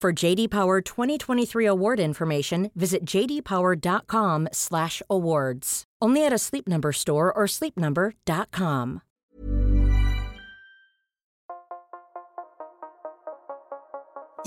[0.00, 5.84] For JD Power 2023 award information, visit jdpower.com/awards.
[6.00, 9.02] Only at a Sleep Number store or sleepnumber.com.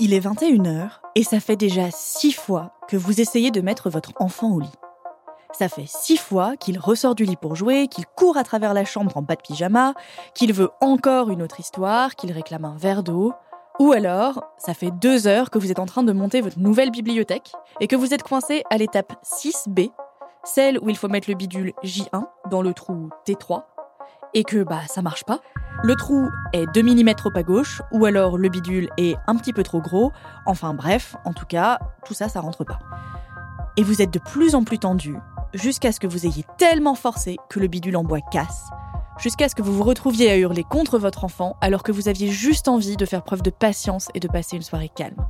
[0.00, 4.10] Il est 21h et ça fait déjà six fois que vous essayez de mettre votre
[4.18, 4.74] enfant au lit.
[5.52, 8.84] Ça fait six fois qu'il ressort du lit pour jouer, qu'il court à travers la
[8.84, 9.94] chambre en bas de pyjama,
[10.34, 13.32] qu'il veut encore une autre histoire, qu'il réclame un verre d'eau.
[13.80, 16.92] Ou alors, ça fait deux heures que vous êtes en train de monter votre nouvelle
[16.92, 19.90] bibliothèque et que vous êtes coincé à l'étape 6B,
[20.44, 23.64] celle où il faut mettre le bidule J1 dans le trou T3,
[24.32, 25.40] et que bah ça marche pas.
[25.82, 29.52] Le trou est 2 mm trop à gauche, ou alors le bidule est un petit
[29.52, 30.12] peu trop gros.
[30.46, 32.78] Enfin bref, en tout cas, tout ça, ça rentre pas.
[33.76, 35.16] Et vous êtes de plus en plus tendu,
[35.52, 38.66] jusqu'à ce que vous ayez tellement forcé que le bidule en bois casse,
[39.18, 42.28] jusqu'à ce que vous vous retrouviez à hurler contre votre enfant alors que vous aviez
[42.28, 45.26] juste envie de faire preuve de patience et de passer une soirée calme.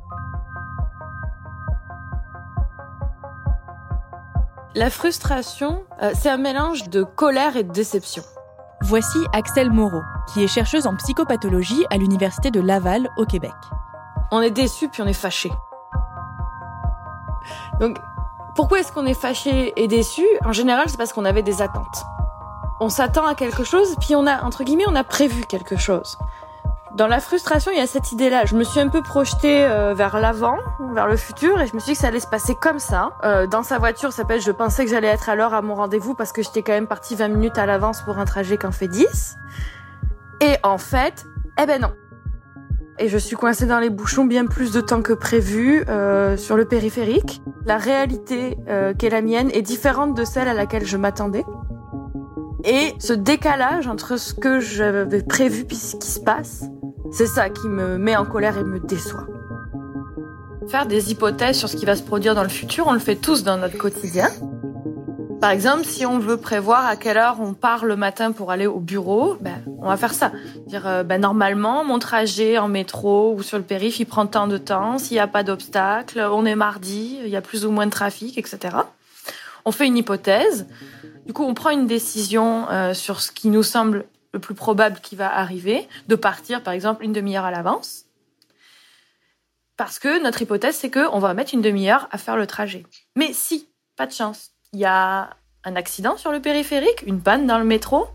[4.75, 8.23] La frustration, euh, c'est un mélange de colère et de déception.
[8.81, 10.01] Voici Axel Moreau,
[10.33, 13.53] qui est chercheuse en psychopathologie à l'Université de Laval au Québec.
[14.31, 15.49] On est déçu puis on est fâché.
[17.79, 17.97] Donc,
[18.55, 22.05] pourquoi est-ce qu'on est fâché et déçu En général, c'est parce qu'on avait des attentes.
[22.79, 26.17] On s'attend à quelque chose, puis on a, entre guillemets, on a prévu quelque chose.
[26.95, 28.45] Dans la frustration, il y a cette idée-là.
[28.45, 30.57] Je me suis un peu projetée euh, vers l'avant,
[30.93, 33.11] vers le futur, et je me suis dit que ça allait se passer comme ça.
[33.23, 35.75] Euh, dans sa voiture, ça s'appelle, je pensais que j'allais être à l'heure à mon
[35.75, 38.71] rendez-vous parce que j'étais quand même partie 20 minutes à l'avance pour un trajet qu'en
[38.71, 39.35] fait 10.
[40.41, 41.25] Et en fait,
[41.61, 41.91] eh ben non.
[42.97, 46.55] Et je suis coincée dans les bouchons bien plus de temps que prévu euh, sur
[46.55, 47.41] le périphérique.
[47.65, 51.43] La réalité euh, qui est la mienne est différente de celle à laquelle je m'attendais.
[52.67, 56.63] Et ce décalage entre ce que j'avais prévu puis ce qui se passe,
[57.11, 59.27] c'est ça qui me met en colère et me déçoit.
[60.67, 63.17] Faire des hypothèses sur ce qui va se produire dans le futur, on le fait
[63.17, 64.29] tous dans notre quotidien.
[65.39, 68.65] Par exemple, si on veut prévoir à quelle heure on part le matin pour aller
[68.65, 70.31] au bureau, ben, on va faire ça.
[70.65, 74.47] Dire, euh, ben, normalement, mon trajet en métro ou sur le périph', il prend tant
[74.47, 74.97] de temps.
[74.97, 77.91] S'il n'y a pas d'obstacle, on est mardi, il y a plus ou moins de
[77.91, 78.75] trafic, etc.
[79.65, 80.65] On fait une hypothèse.
[81.25, 84.99] Du coup, on prend une décision euh, sur ce qui nous semble le plus probable
[84.99, 88.05] qui va arriver, de partir par exemple une demi-heure à l'avance.
[89.77, 92.85] Parce que notre hypothèse, c'est qu'on va mettre une demi-heure à faire le trajet.
[93.15, 95.29] Mais si, pas de chance, il y a
[95.63, 98.07] un accident sur le périphérique, une panne dans le métro,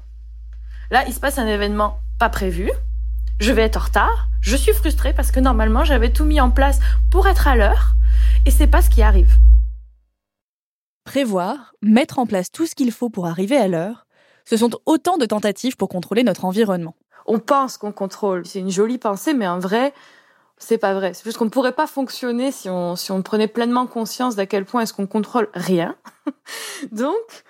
[0.90, 2.70] là, il se passe un événement pas prévu,
[3.40, 6.50] je vais être en retard, je suis frustrée parce que normalement, j'avais tout mis en
[6.50, 6.78] place
[7.10, 7.94] pour être à l'heure,
[8.46, 9.39] et c'est pas ce qui arrive.
[11.10, 14.06] Prévoir, mettre en place tout ce qu'il faut pour arriver à l'heure,
[14.44, 16.94] ce sont autant de tentatives pour contrôler notre environnement.
[17.26, 18.46] On pense qu'on contrôle.
[18.46, 19.92] C'est une jolie pensée, mais en vrai,
[20.56, 21.12] c'est pas vrai.
[21.12, 22.94] C'est juste qu'on ne pourrait pas fonctionner si on,
[23.24, 25.96] prenait pleinement conscience d'à quel point est-ce qu'on contrôle rien.
[26.92, 27.42] Donc,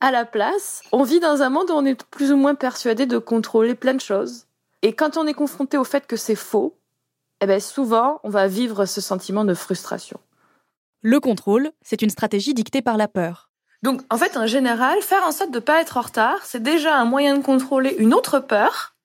[0.00, 3.06] à la place, on vit dans un monde où on est plus ou moins persuadé
[3.06, 4.48] de contrôler plein de choses.
[4.82, 6.76] Et quand on est confronté au fait que c'est faux,
[7.40, 10.18] eh ben souvent, on va vivre ce sentiment de frustration.
[11.02, 13.50] Le contrôle, c'est une stratégie dictée par la peur.
[13.82, 16.62] Donc, en fait, en général, faire en sorte de ne pas être en retard, c'est
[16.62, 18.96] déjà un moyen de contrôler une autre peur,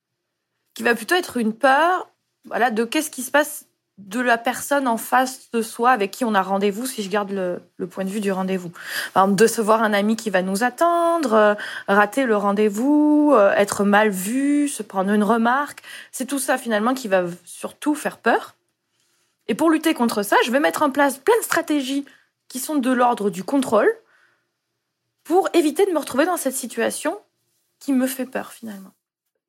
[0.74, 2.10] qui va plutôt être une peur,
[2.46, 3.66] voilà, de qu'est-ce qui se passe
[3.98, 7.32] de la personne en face de soi avec qui on a rendez-vous, si je garde
[7.32, 8.72] le, point de vue du rendez-vous.
[9.14, 11.54] Par exemple, décevoir un ami qui va nous attendre, euh,
[11.88, 15.84] rater le rendez-vous, euh, être mal vu, se prendre une remarque.
[16.12, 18.56] C'est tout ça, finalement, qui va surtout faire peur.
[19.52, 22.06] Et pour lutter contre ça, je vais mettre en place plein de stratégies
[22.48, 23.94] qui sont de l'ordre du contrôle,
[25.26, 27.20] pour éviter de me retrouver dans cette situation
[27.78, 28.94] qui me fait peur finalement.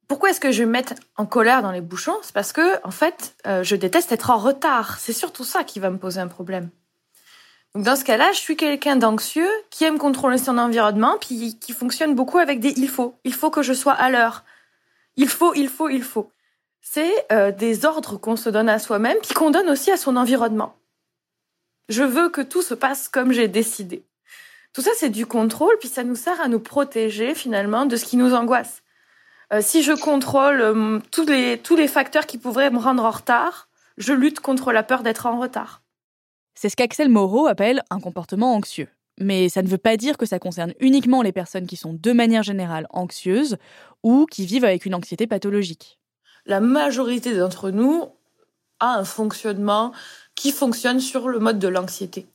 [0.08, 2.16] Pourquoi est-ce que je vais me mettre en colère dans les bouchons?
[2.22, 4.98] C'est parce que, en fait, euh, je déteste être en retard.
[4.98, 6.70] C'est surtout ça qui va me poser un problème.
[7.76, 11.72] Donc dans ce cas-là, je suis quelqu'un d'anxieux qui aime contrôler son environnement, puis qui
[11.72, 13.14] fonctionne beaucoup avec des il faut.
[13.22, 14.42] Il faut que je sois à l'heure.
[15.14, 16.32] Il faut, il faut, il faut.
[16.84, 20.16] C'est euh, des ordres qu'on se donne à soi-même, puis qu'on donne aussi à son
[20.16, 20.74] environnement.
[21.88, 24.04] Je veux que tout se passe comme j'ai décidé.
[24.72, 28.04] Tout ça, c'est du contrôle, puis ça nous sert à nous protéger finalement de ce
[28.04, 28.82] qui nous angoisse.
[29.52, 33.10] Euh, si je contrôle euh, tous, les, tous les facteurs qui pourraient me rendre en
[33.10, 35.82] retard, je lutte contre la peur d'être en retard.
[36.54, 38.88] C'est ce qu'Axel Moreau appelle un comportement anxieux.
[39.20, 42.12] Mais ça ne veut pas dire que ça concerne uniquement les personnes qui sont de
[42.12, 43.56] manière générale anxieuses
[44.02, 46.00] ou qui vivent avec une anxiété pathologique.
[46.46, 48.08] La majorité d'entre nous
[48.80, 49.92] a un fonctionnement
[50.34, 52.26] qui fonctionne sur le mode de l'anxiété.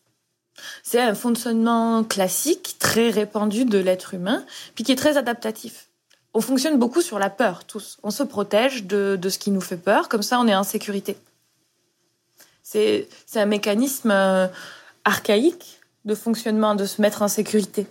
[0.81, 4.43] C'est un fonctionnement classique, très répandu de l'être humain,
[4.75, 5.87] puis qui est très adaptatif
[6.37, 7.97] on fonctionne beaucoup sur la peur, tous.
[8.03, 11.17] On se protège de, ce qui nous fait peur, comme ça on est en sécurité.
[12.61, 14.47] C'est un mécanisme euh,
[15.03, 17.87] archaïque de fonctionnement, de se mettre en sécurité.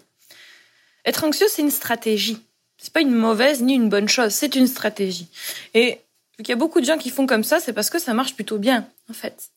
[1.04, 2.38] Être anxieux, c'est une stratégie.
[2.78, 5.28] C'est pas une mauvaise ni une bonne chose, c'est une stratégie.
[5.74, 6.00] Et
[6.38, 8.14] vu qu'il y a beaucoup de gens qui font comme ça, c'est parce que ça
[8.14, 9.50] marche plutôt bien, en fait.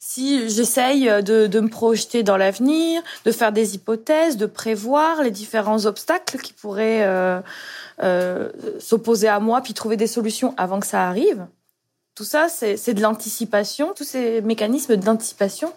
[0.00, 5.32] Si j'essaye de, de me projeter dans l'avenir, de faire des hypothèses, de prévoir les
[5.32, 7.40] différents obstacles qui pourraient euh,
[8.02, 11.46] euh, s'opposer à moi, puis trouver des solutions avant que ça arrive.
[12.14, 15.72] Tout ça, c'est de l'anticipation, tous ces mécanismes d'anticipation,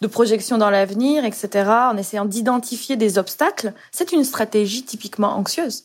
[0.00, 5.84] de projection dans l'avenir, etc., en essayant d'identifier des obstacles, c'est une stratégie typiquement anxieuse.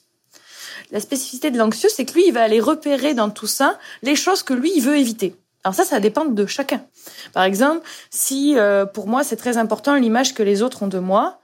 [0.92, 4.16] La spécificité de l'anxieux, c'est que lui, il va aller repérer dans tout ça les
[4.16, 5.36] choses que lui, il veut éviter.
[5.64, 6.82] Alors ça, ça dépend de chacun.
[7.34, 11.00] Par exemple, si euh, pour moi, c'est très important l'image que les autres ont de
[11.00, 11.40] moi,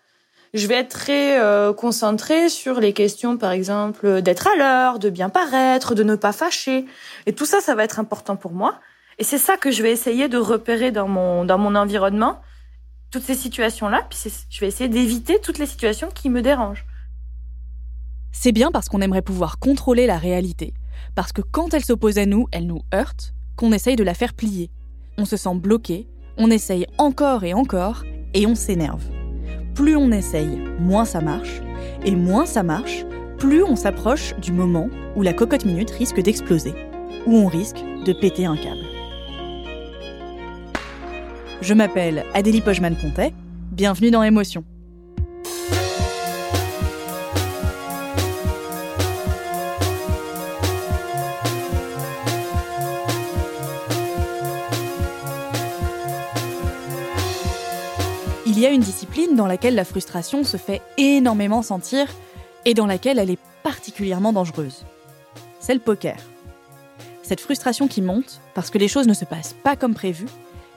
[0.53, 5.09] je vais être très euh, concentrée sur les questions, par exemple, d'être à l'heure, de
[5.09, 6.85] bien paraître, de ne pas fâcher.
[7.25, 8.79] Et tout ça, ça va être important pour moi.
[9.19, 12.41] Et c'est ça que je vais essayer de repérer dans mon, dans mon environnement,
[13.11, 14.07] toutes ces situations-là.
[14.09, 16.85] Puis je vais essayer d'éviter toutes les situations qui me dérangent.
[18.37, 20.73] C'est bien parce qu'on aimerait pouvoir contrôler la réalité.
[21.15, 24.33] Parce que quand elle s'oppose à nous, elle nous heurte, qu'on essaye de la faire
[24.33, 24.69] plier.
[25.17, 28.03] On se sent bloqué, on essaye encore et encore,
[28.33, 29.05] et on s'énerve
[29.75, 31.61] plus on essaye, moins ça marche.
[32.05, 33.05] Et moins ça marche,
[33.37, 36.73] plus on s'approche du moment où la cocotte minute risque d'exploser,
[37.27, 38.85] où on risque de péter un câble.
[41.61, 43.33] Je m'appelle Adélie Pojman-Pontet,
[43.71, 44.63] bienvenue dans Émotion.
[58.55, 62.07] Il y a une discipline dans laquelle la frustration se fait énormément sentir
[62.63, 64.85] et dans laquelle elle est particulièrement dangereuse.
[65.59, 66.15] C'est le poker.
[67.21, 70.27] Cette frustration qui monte parce que les choses ne se passent pas comme prévu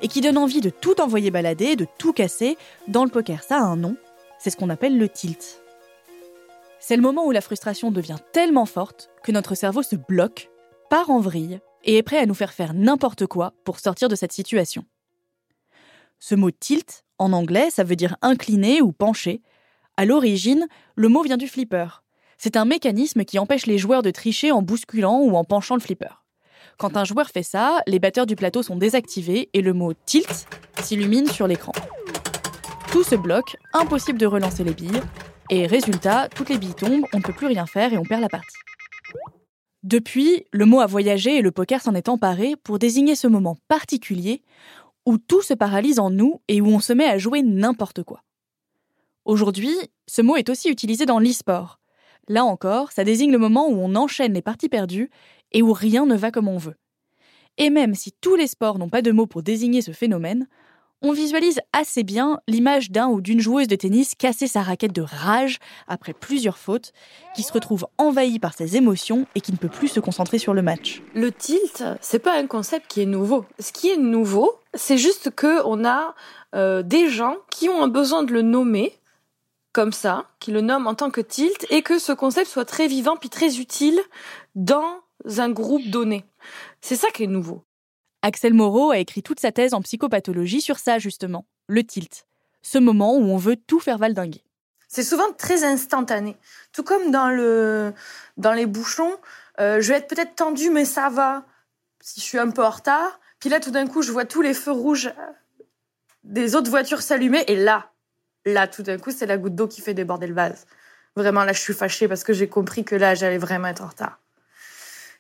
[0.03, 2.59] et qui donne envie de tout envoyer balader, de tout casser,
[2.89, 3.97] dans le poker ça a un nom,
[4.41, 5.61] c'est ce qu'on appelle le tilt.
[6.81, 10.51] C'est le moment où la frustration devient tellement forte que notre cerveau se bloque,
[10.91, 14.17] part en vrille et est prêt à nous faire faire n'importe quoi pour sortir de
[14.17, 14.85] cette situation.
[16.19, 19.43] Ce mot tilt, en anglais, ça veut dire incliné ou penché.
[19.97, 22.03] À l'origine, le mot vient du flipper.
[22.37, 25.81] C'est un mécanisme qui empêche les joueurs de tricher en bousculant ou en penchant le
[25.81, 26.25] flipper.
[26.79, 30.47] Quand un joueur fait ça, les batteurs du plateau sont désactivés et le mot tilt
[30.81, 31.73] s'illumine sur l'écran.
[32.93, 35.03] Tout se bloque, impossible de relancer les billes,
[35.51, 38.21] et résultat, toutes les billes tombent, on ne peut plus rien faire et on perd
[38.21, 38.57] la partie.
[39.83, 43.57] Depuis, le mot a voyagé et le poker s'en est emparé pour désigner ce moment
[43.69, 44.43] particulier
[45.09, 48.23] où tout se paralyse en nous et où on se met à jouer n'importe quoi.
[49.25, 49.75] Aujourd'hui,
[50.07, 51.81] ce mot est aussi utilisé dans l'e-sport.
[52.29, 55.09] Là encore, ça désigne le moment où on enchaîne les parties perdues
[55.53, 56.77] et où rien ne va comme on veut.
[57.57, 60.47] Et même si tous les sports n'ont pas de mots pour désigner ce phénomène,
[61.03, 65.03] on visualise assez bien l'image d'un ou d'une joueuse de tennis casser sa raquette de
[65.03, 66.93] rage après plusieurs fautes,
[67.37, 70.55] qui se retrouve envahie par ses émotions et qui ne peut plus se concentrer sur
[70.55, 71.03] le match.
[71.15, 73.45] Le tilt, c'est pas un concept qui est nouveau.
[73.59, 76.15] Ce qui est nouveau, c'est juste que on a
[76.55, 78.99] euh, des gens qui ont un besoin de le nommer
[79.73, 82.89] comme ça, qui le nomment en tant que tilt, et que ce concept soit très
[82.89, 84.01] vivant puis très utile
[84.57, 85.01] dans
[85.37, 86.25] un groupe donné.
[86.81, 87.63] C'est ça qui est nouveau.
[88.23, 92.27] Axel Moreau a écrit toute sa thèse en psychopathologie sur ça, justement, le tilt.
[92.63, 94.43] Ce moment où on veut tout faire valdinguer.
[94.89, 96.37] C'est souvent très instantané.
[96.73, 97.93] Tout comme dans, le,
[98.37, 99.15] dans les bouchons,
[99.61, 101.45] euh, je vais être peut-être tendu, mais ça va.
[102.01, 103.21] Si je suis un peu en retard.
[103.39, 105.13] Puis là, tout d'un coup, je vois tous les feux rouges
[106.25, 107.45] des autres voitures s'allumer.
[107.49, 107.93] Et là,
[108.45, 110.67] là, tout d'un coup, c'est la goutte d'eau qui fait déborder le vase.
[111.17, 113.89] Vraiment, là, je suis fâchée parce que j'ai compris que là, j'allais vraiment être en
[113.89, 114.19] retard.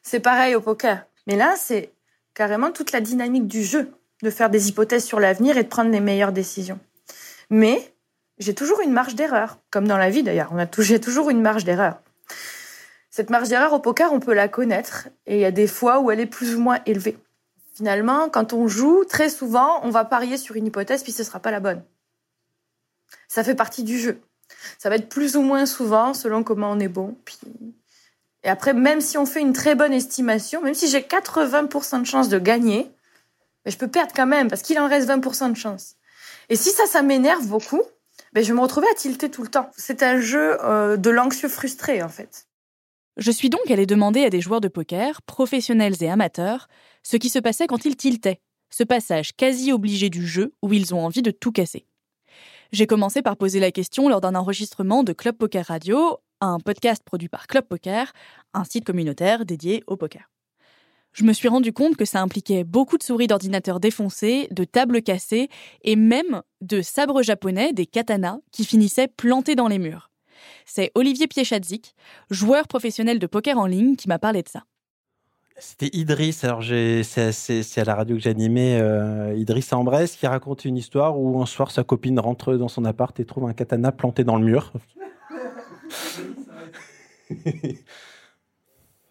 [0.03, 1.05] C'est pareil au poker.
[1.27, 1.93] Mais là, c'est
[2.39, 3.91] carrément toute la dynamique du jeu,
[4.23, 6.79] de faire des hypothèses sur l'avenir et de prendre les meilleures décisions.
[7.51, 7.93] Mais
[8.39, 10.51] j'ai toujours une marge d'erreur, comme dans la vie d'ailleurs.
[10.53, 12.01] On a j'ai toujours une marge d'erreur.
[13.11, 15.99] Cette marge d'erreur au poker, on peut la connaître et il y a des fois
[15.99, 17.19] où elle est plus ou moins élevée.
[17.75, 21.41] Finalement, quand on joue, très souvent, on va parier sur une hypothèse puis ce sera
[21.41, 21.83] pas la bonne.
[23.27, 24.21] Ça fait partie du jeu.
[24.79, 27.17] Ça va être plus ou moins souvent selon comment on est bon.
[27.25, 27.39] Puis...
[28.49, 32.07] Et après, même si on fait une très bonne estimation, même si j'ai 80% de
[32.07, 32.91] chance de gagner,
[33.67, 35.97] je peux perdre quand même parce qu'il en reste 20% de chance.
[36.49, 37.83] Et si ça, ça m'énerve beaucoup,
[38.33, 39.69] ben je vais me retrouver à tilter tout le temps.
[39.77, 42.47] C'est un jeu euh, de l'anxieux frustré, en fait.
[43.19, 46.69] Je suis donc allée demander à des joueurs de poker, professionnels et amateurs,
[47.03, 48.41] ce qui se passait quand ils tiltaient,
[48.71, 51.85] ce passage quasi obligé du jeu où ils ont envie de tout casser.
[52.73, 57.03] J'ai commencé par poser la question lors d'un enregistrement de Club Poker Radio, un podcast
[57.05, 58.13] produit par Club Poker,
[58.55, 60.31] un site communautaire dédié au poker.
[61.13, 65.03] Je me suis rendu compte que ça impliquait beaucoup de souris d'ordinateur défoncées, de tables
[65.03, 65.49] cassées
[65.83, 70.11] et même de sabres japonais, des katanas, qui finissaient plantés dans les murs.
[70.65, 71.95] C'est Olivier Piechadzik,
[72.31, 74.65] joueur professionnel de poker en ligne, qui m'a parlé de ça.
[75.61, 80.77] C'était Idriss, alors c'est à la radio que j'animais, euh, Idriss Ambrès, qui raconte une
[80.77, 84.23] histoire où un soir sa copine rentre dans son appart et trouve un katana planté
[84.23, 84.73] dans le mur.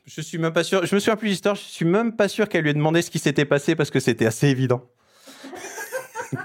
[0.05, 2.49] Je suis même pas sûr, je me souviens plus d'histoire, je suis même pas sûr
[2.49, 4.81] qu'elle lui ait demandé ce qui s'était passé parce que c'était assez évident.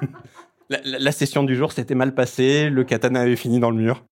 [0.68, 4.04] la, la session du jour s'était mal passée, le katana avait fini dans le mur.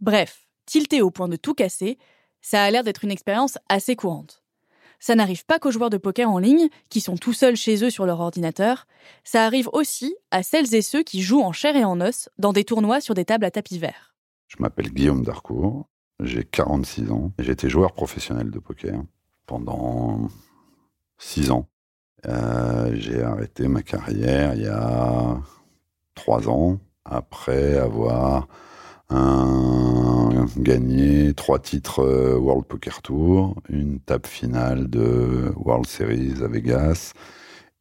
[0.00, 1.98] Bref, tilté au point de tout casser,
[2.40, 4.42] ça a l'air d'être une expérience assez courante.
[4.98, 7.90] Ça n'arrive pas qu'aux joueurs de poker en ligne, qui sont tout seuls chez eux
[7.90, 8.86] sur leur ordinateur,
[9.24, 12.52] ça arrive aussi à celles et ceux qui jouent en chair et en os dans
[12.52, 14.15] des tournois sur des tables à tapis vert.
[14.48, 15.88] Je m'appelle Guillaume Darcourt,
[16.20, 19.02] j'ai 46 ans, j'ai été joueur professionnel de poker
[19.46, 20.28] pendant
[21.18, 21.68] 6 ans.
[22.26, 25.38] Euh, j'ai arrêté ma carrière il y a
[26.14, 28.48] 3 ans, après avoir
[30.56, 37.12] gagné trois titres euh, World Poker Tour, une table finale de World Series à Vegas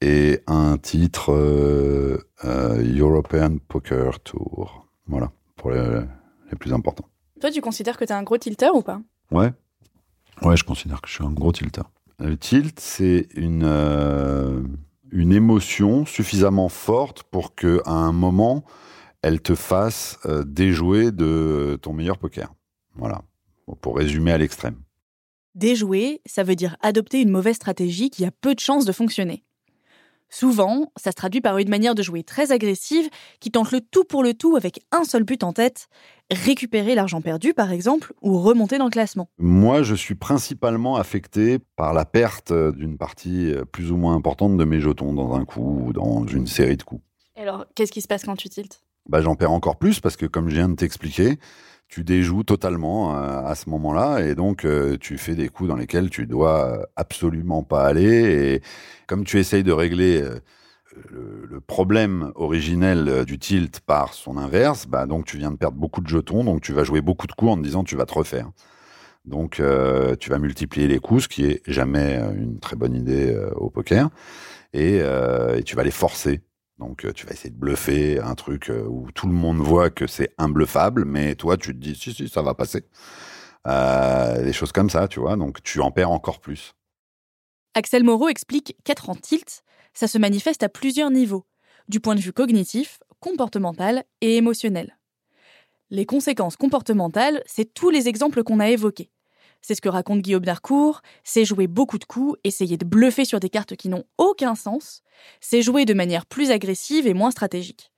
[0.02, 4.88] et un titre euh, European Poker Tour.
[5.08, 5.32] Voilà,
[6.56, 7.08] plus importants.
[7.42, 9.02] Toi, tu considères que tu es un gros tilter ou pas?
[9.32, 9.52] Ouais.
[10.42, 11.84] Ouais, je considère que je suis un gros tilter.
[12.20, 13.64] Le tilt, c'est une,
[15.12, 18.64] une émotion suffisamment forte pour qu'à un moment,
[19.22, 22.54] elle te fasse euh, déjouer de ton meilleur poker.
[22.96, 23.24] Voilà,
[23.82, 24.76] pour résumer à l'extrême.
[25.56, 29.44] Déjouer, ça veut dire adopter une mauvaise stratégie qui a peu de chances de fonctionner.
[30.30, 34.04] Souvent, ça se traduit par une manière de jouer très agressive qui tente le tout
[34.04, 35.88] pour le tout avec un seul but en tête,
[36.32, 39.30] récupérer l'argent perdu par exemple, ou remonter dans le classement.
[39.38, 44.58] Moi, je suis principalement affecté par la perte d'une partie euh, plus ou moins importante
[44.58, 47.02] de mes jetons dans un coup ou dans une série de coups.
[47.38, 48.82] alors, qu'est-ce qui se passe quand tu tiltes?
[49.08, 51.38] Bah, j'en perds encore plus parce que, comme je viens de t'expliquer,
[51.88, 55.76] tu déjoues totalement euh, à ce moment-là et donc euh, tu fais des coups dans
[55.76, 58.62] lesquels tu dois absolument pas aller et
[59.08, 60.40] comme tu essayes de régler euh,
[61.50, 66.02] le, problème originel du tilt par son inverse, bah donc tu viens de perdre beaucoup
[66.02, 68.14] de jetons, donc tu vas jouer beaucoup de coups en te disant tu vas te
[68.14, 68.50] refaire.
[69.26, 69.62] Donc
[70.20, 74.10] tu vas multiplier les coups, ce qui est jamais une très bonne idée au poker,
[74.74, 75.02] et
[75.66, 76.42] tu vas les forcer
[76.78, 79.90] donc euh, tu vas essayer de bluffer un truc euh, où tout le monde voit
[79.90, 82.86] que c'est imbluffable, mais toi tu te dis si si ça va passer.
[83.68, 85.38] Euh, des choses comme ça, tu vois.
[85.38, 86.76] Donc tu en perds encore plus.
[87.74, 89.64] Axel Moreau explique qu'être en tilt,
[89.94, 91.46] ça se manifeste à plusieurs niveaux,
[91.88, 94.98] du point de vue cognitif, comportemental et émotionnel.
[95.90, 99.12] Les conséquences comportementales, c'est tous les exemples qu'on a évoqués.
[99.68, 103.40] C'est ce que raconte Guillaume Darcourt, c'est jouer beaucoup de coups, essayer de bluffer sur
[103.40, 105.02] des cartes qui n'ont aucun sens,
[105.42, 107.92] c'est jouer de manière plus agressive et moins stratégique.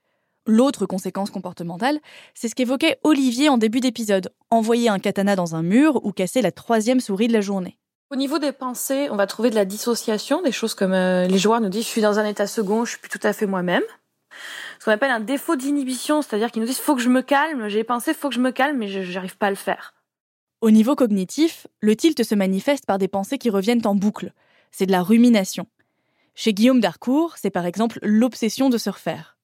[0.46, 2.00] L'autre conséquence comportementale,
[2.32, 6.40] c'est ce qu'évoquait Olivier en début d'épisode, envoyer un katana dans un mur ou casser
[6.40, 7.76] la troisième souris de la journée.
[8.10, 11.36] Au niveau des pensées, on va trouver de la dissociation, des choses comme euh, les
[11.36, 13.44] joueurs nous disent je suis dans un état second, je suis plus tout à fait
[13.44, 13.84] moi-même.
[14.80, 17.68] Ce qu'on appelle un défaut d'inhibition, c'est-à-dire qu'ils nous disent faut que je me calme,
[17.68, 19.92] j'ai pensé faut que je me calme, mais je n'arrive pas à le faire.
[20.60, 24.32] Au niveau cognitif, le tilt se manifeste par des pensées qui reviennent en boucle.
[24.72, 25.66] C'est de la rumination.
[26.34, 29.36] Chez Guillaume Darcourt, c'est par exemple l'obsession de se refaire.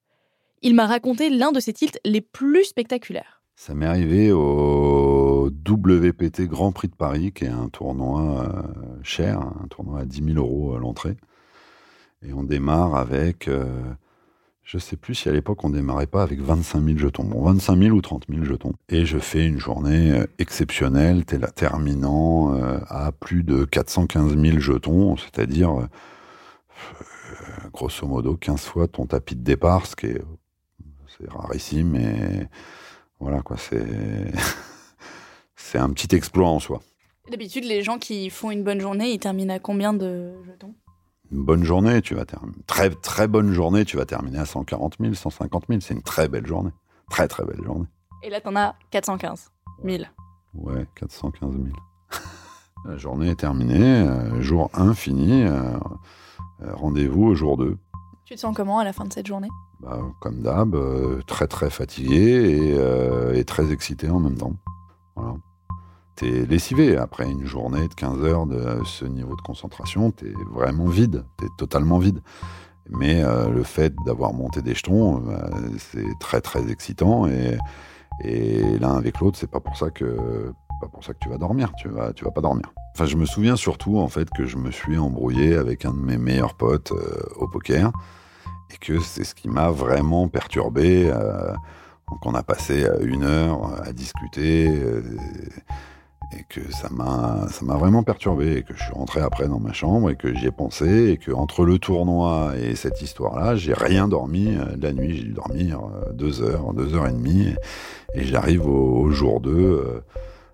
[0.61, 3.41] Il m'a raconté l'un de ses tilts les plus spectaculaires.
[3.55, 9.39] Ça m'est arrivé au WPT Grand Prix de Paris, qui est un tournoi euh, cher,
[9.39, 11.15] un tournoi à 10 000 euros à l'entrée.
[12.27, 13.65] Et on démarre avec, euh,
[14.65, 17.23] Je sais plus si à l'époque on démarrait pas avec 25 000 jetons.
[17.23, 18.73] Bon, 25 000 ou 30 000 jetons.
[18.89, 24.59] Et je fais une journée euh, exceptionnelle, la terminant euh, à plus de 415 000
[24.59, 25.85] jetons, c'est-à-dire euh,
[27.73, 30.21] grosso modo 15 fois ton tapis de départ, ce qui est,
[31.15, 32.49] c'est rarissime, mais
[33.19, 33.85] voilà quoi, c'est
[35.55, 36.81] c'est un petit exploit en soi.
[37.29, 40.73] D'habitude, les gens qui font une bonne journée, ils terminent à combien de jetons?
[41.31, 42.57] Une bonne journée, tu vas terminer.
[42.67, 45.79] Très, très bonne journée, tu vas terminer à 140 000, 150 000.
[45.81, 46.71] C'est une très belle journée.
[47.09, 47.87] Très, très belle journée.
[48.23, 49.51] Et là, t'en as 415
[49.83, 50.03] 000.
[50.53, 51.65] Ouais, 415 000.
[52.85, 54.07] La journée est terminée.
[54.07, 55.43] Euh, jour 1 fini.
[55.43, 55.77] Euh,
[56.61, 57.77] euh, rendez-vous au jour 2.
[58.25, 59.49] Tu te sens comment à la fin de cette journée?
[59.81, 60.75] Bah, Comme d'hab,
[61.27, 64.53] très, très fatigué et, et très excité en même temps.
[65.15, 65.35] Voilà
[66.15, 66.97] t'es lessivé.
[66.97, 71.47] Après une journée de 15 heures de ce niveau de concentration, t'es vraiment vide, t'es
[71.57, 72.21] totalement vide.
[72.89, 77.57] Mais euh, le fait d'avoir monté des jetons, euh, c'est très très excitant et,
[78.79, 81.73] l'un avec l'autre, c'est pas pour ça que pas pour ça que tu vas dormir.
[81.77, 82.71] Tu vas tu vas pas dormir.
[82.93, 85.99] Enfin, je me souviens surtout en fait que je me suis embrouillé avec un de
[85.99, 87.91] mes meilleurs potes euh, au poker
[88.73, 91.11] et que c'est ce qui m'a vraiment perturbé.
[92.09, 94.71] donc on a passé une heure à discuter
[96.37, 99.59] et que ça m'a ça m'a vraiment perturbé et que je suis rentré après dans
[99.59, 103.39] ma chambre et que j'y ai pensé et que entre le tournoi et cette histoire
[103.39, 107.07] là j'ai rien dormi euh, la nuit j'ai dû dormir euh, deux heures deux heures
[107.07, 107.53] et demie
[108.13, 110.01] et, j'arrive au, jour 2 euh,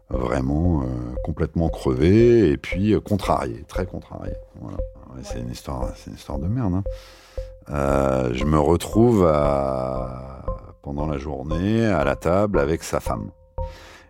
[0.10, 0.84] vraiment
[1.24, 4.34] complètement crevé et puis contrarié très contrarié.
[4.60, 4.78] Voilà.
[5.24, 8.30] C'est une histoire c'est une histoire de merde hein.
[8.34, 9.22] je me retrouve
[10.82, 13.30] pendant la journée à la table avec sa femme.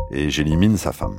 [0.09, 1.17] Et j'élimine sa femme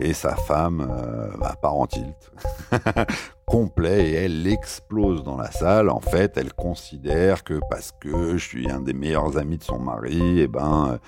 [0.00, 2.32] et sa femme euh, part en tilt
[3.46, 5.90] complet et elle explose dans la salle.
[5.90, 9.78] En fait, elle considère que parce que je suis un des meilleurs amis de son
[9.78, 10.98] mari, et eh ben,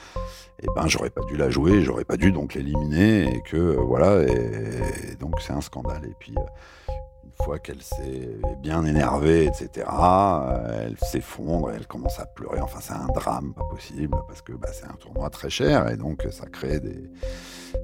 [0.60, 3.56] et eh ben, j'aurais pas dû la jouer, j'aurais pas dû donc l'éliminer et que
[3.56, 4.22] euh, voilà.
[4.22, 6.04] Et, donc c'est un scandale.
[6.04, 6.92] Et puis euh,
[7.24, 12.60] une fois qu'elle s'est bien énervée, etc., euh, elle s'effondre, elle commence à pleurer.
[12.60, 15.96] Enfin, c'est un drame, pas possible, parce que bah, c'est un tournoi très cher et
[15.96, 17.10] donc ça crée des,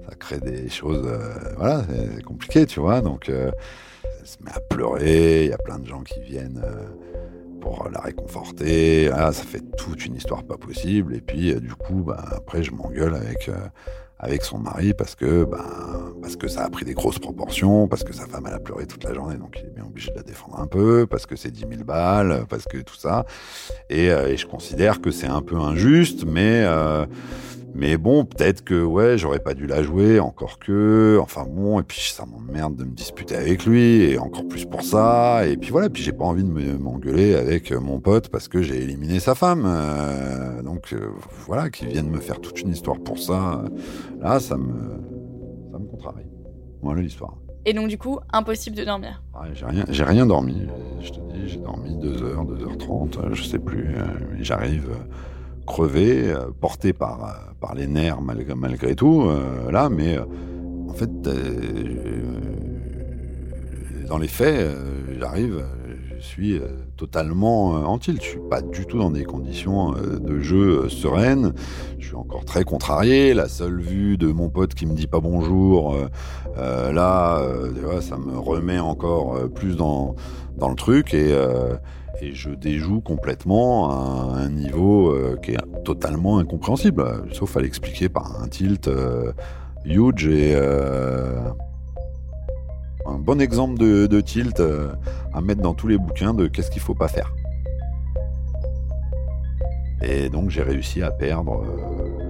[0.08, 1.06] ça crée des choses.
[1.06, 3.00] Euh, voilà, c'est compliqué, tu vois.
[3.00, 3.50] Donc, euh,
[4.20, 5.44] elle se met à pleurer.
[5.44, 6.62] Il y a plein de gens qui viennent
[7.60, 9.10] pour la réconforter.
[9.12, 11.14] Ah, ça fait toute une histoire pas possible.
[11.14, 13.50] Et puis, du coup, bah, après, je m'engueule avec
[14.22, 15.64] avec son mari parce que ben
[16.20, 18.86] parce que ça a pris des grosses proportions, parce que sa femme elle a pleuré
[18.86, 21.34] toute la journée, donc il est bien obligé de la défendre un peu, parce que
[21.34, 23.24] c'est 10 000 balles, parce que tout ça.
[23.88, 27.06] Et, euh, et je considère que c'est un peu injuste, mais euh,
[27.74, 31.18] mais bon, peut-être que ouais, j'aurais pas dû la jouer, encore que.
[31.22, 34.82] Enfin bon, et puis ça m'emmerde de me disputer avec lui, et encore plus pour
[34.82, 35.46] ça.
[35.46, 38.82] Et puis voilà, puis j'ai pas envie de m'engueuler avec mon pote parce que j'ai
[38.82, 39.64] éliminé sa femme.
[39.66, 41.10] Euh, donc euh,
[41.46, 43.62] voilà, qu'il vienne me faire toute une histoire pour ça.
[44.20, 45.00] Là, ça me,
[45.70, 46.26] ça me contrarie.
[46.82, 47.36] Voilà l'histoire.
[47.66, 49.22] Et donc du coup, impossible de dormir.
[49.52, 50.66] j'ai rien, j'ai rien dormi.
[51.02, 53.94] Je te dis, j'ai dormi 2h, 2h30, je sais plus.
[53.96, 54.06] Euh,
[54.40, 54.88] j'arrive
[55.66, 61.10] crevé, euh, porté par, euh, par les nerfs malgré, tout, euh, là, mais en fait,
[64.08, 64.76] dans les faits,
[65.18, 65.64] j'arrive,
[66.18, 66.60] je suis
[66.96, 68.20] totalement en tilt.
[68.22, 71.54] Je suis pas du tout dans des conditions de jeu sereines.
[71.98, 73.34] Je suis encore très contrarié.
[73.34, 75.96] La seule vue de mon pote qui me dit pas bonjour,
[76.56, 77.40] là,
[78.00, 80.16] ça me remet encore plus dans,
[80.58, 81.32] dans le truc et
[82.22, 84.56] et je déjoue complètement un
[85.42, 89.32] qui est totalement incompréhensible, sauf à l'expliquer par un tilt euh,
[89.84, 91.38] huge et euh,
[93.06, 94.62] un bon exemple de, tilt
[95.32, 97.32] à mettre dans tous les bouquins de qu'est-ce qu'il faut pas faire.
[100.02, 101.62] Et donc j'ai réussi à perdre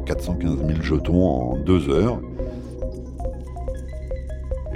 [0.06, 2.20] 415 000 jetons en deux heures.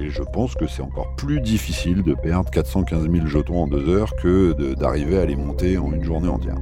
[0.05, 3.89] Et je pense que c'est encore plus difficile de perdre 415 000 jetons en deux
[3.89, 6.59] heures que d'arriver à les monter en une journée entière.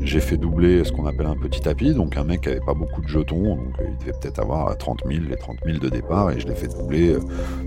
[0.00, 2.74] J'ai fait doubler ce qu'on appelle un petit tapis, donc un mec qui avait pas
[2.74, 5.88] beaucoup de jetons, donc euh, il devait peut-être avoir 30 000, les 30 000 de
[5.88, 7.20] départ, et je l'ai fait doubler euh,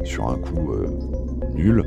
[0.05, 0.87] sur un coup euh,
[1.53, 1.83] nul.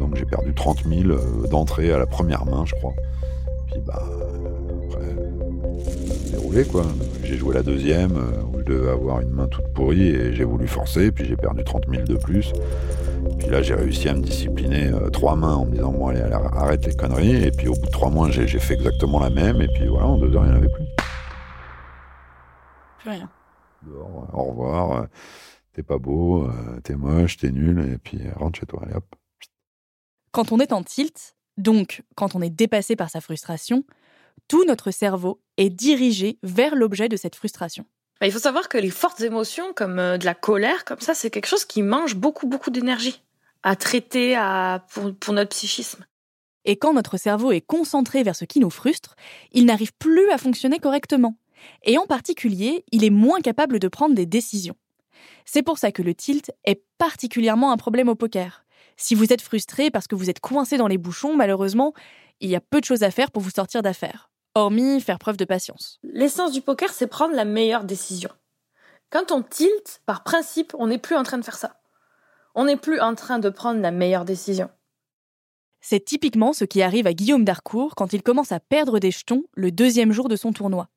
[0.00, 1.18] donc j'ai perdu 30 000
[1.50, 2.94] d'entrée à la première main, je crois.
[3.66, 4.02] Puis bah
[6.32, 6.84] déroulé quoi.
[7.22, 10.44] J'ai joué la deuxième euh, où je devais avoir une main toute pourrie et j'ai
[10.44, 12.52] voulu forcer, puis j'ai perdu 30 000 de plus.
[13.38, 16.22] Puis là j'ai réussi à me discipliner euh, trois mains en me disant bon allez,
[16.22, 17.44] arrête les conneries.
[17.44, 20.06] Et puis au bout de trois mois j'ai fait exactement la même et puis voilà
[20.06, 20.84] en deux heures il n'y en avait plus.
[23.00, 23.30] Plus rien.
[24.32, 24.92] au revoir.
[24.92, 25.06] Euh,
[25.74, 26.48] t'es pas beau,
[26.84, 28.80] t'es moche, t'es nul et puis rentre chez toi.
[28.84, 29.04] Allez hop.
[30.30, 33.84] Quand on est en tilt, Donc, quand on est dépassé par sa frustration,
[34.48, 37.84] tout notre cerveau est dirigé vers l'objet de cette frustration.
[38.20, 41.14] Bah, il faut savoir que les fortes émotions, comme euh, de la colère, comme ça,
[41.14, 43.20] c'est quelque chose qui mange beaucoup, beaucoup d'énergie
[43.62, 46.04] à traiter à, pour, notre psychisme.
[46.64, 49.16] Et quand notre cerveau est concentré vers ce qui nous frustre,
[49.52, 51.36] il n'arrive plus à fonctionner correctement.
[51.84, 54.76] Et en particulier, il est moins capable de prendre des décisions.
[55.44, 58.64] C'est pour ça que le tilt est particulièrement un problème au poker.
[58.96, 61.92] Si vous êtes frustré parce que vous êtes coincé dans les bouchons, malheureusement,
[62.40, 65.36] il y a peu de choses à faire pour vous sortir d'affaire, hormis faire preuve
[65.36, 65.98] de patience.
[66.02, 68.30] L'essence du poker, c'est prendre la meilleure décision.
[69.10, 71.80] Quand on tilt, par principe, on n'est plus en train de faire ça.
[72.54, 74.70] On n'est plus en train de prendre la meilleure décision.
[75.80, 79.44] C'est typiquement ce qui arrive à Guillaume Darcourt quand il commence à perdre des jetons
[79.54, 80.88] le deuxième jour de son tournoi.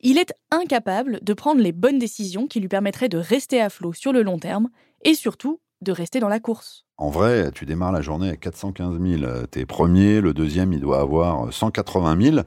[0.00, 3.92] Il est incapable de prendre les bonnes décisions qui lui permettraient de rester à flot
[3.92, 4.70] sur le long terme
[5.02, 6.83] et surtout de rester dans la course.
[6.96, 9.46] En vrai, tu démarres la journée à 415 000.
[9.50, 12.40] T'es premier, le deuxième, il doit avoir 180 000.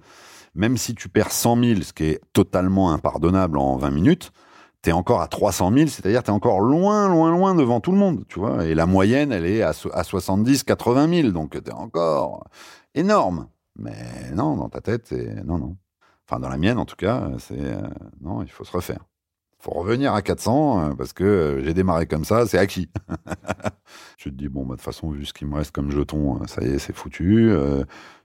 [0.55, 4.31] Même si tu perds 100 000, ce qui est totalement impardonnable en 20 minutes,
[4.81, 8.23] t'es encore à 300 000, c'est-à-dire t'es encore loin, loin, loin devant tout le monde,
[8.29, 8.65] tu vois.
[8.65, 12.45] Et la moyenne, elle est à, 70, 80 000, donc t'es encore
[12.95, 13.49] énorme.
[13.77, 15.13] Mais non, dans ta tête,
[15.45, 15.77] non, non.
[16.27, 17.81] Enfin, dans la mienne, en tout cas, c'est euh,
[18.21, 19.06] non, il faut se refaire
[19.59, 22.89] faut revenir à 400 euh, parce que euh, j'ai démarré comme ça, c'est acquis.
[24.17, 26.41] tu te dis, bon, bah, de toute façon, vu ce qui me reste comme jeton,
[26.41, 27.51] euh, ça y est, c'est foutu.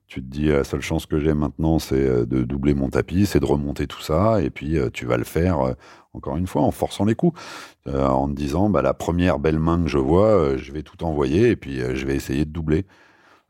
[0.06, 3.40] tu te dis, la seule chance que j'ai maintenant, c'est de doubler mon tapis, c'est
[3.40, 5.74] de remonter tout ça, et puis tu vas le faire,
[6.12, 7.40] encore une fois, en forçant les coups,
[7.86, 11.48] en te disant, bah, la première belle main que je vois, je vais tout envoyer,
[11.48, 12.84] et puis je vais essayer de doubler.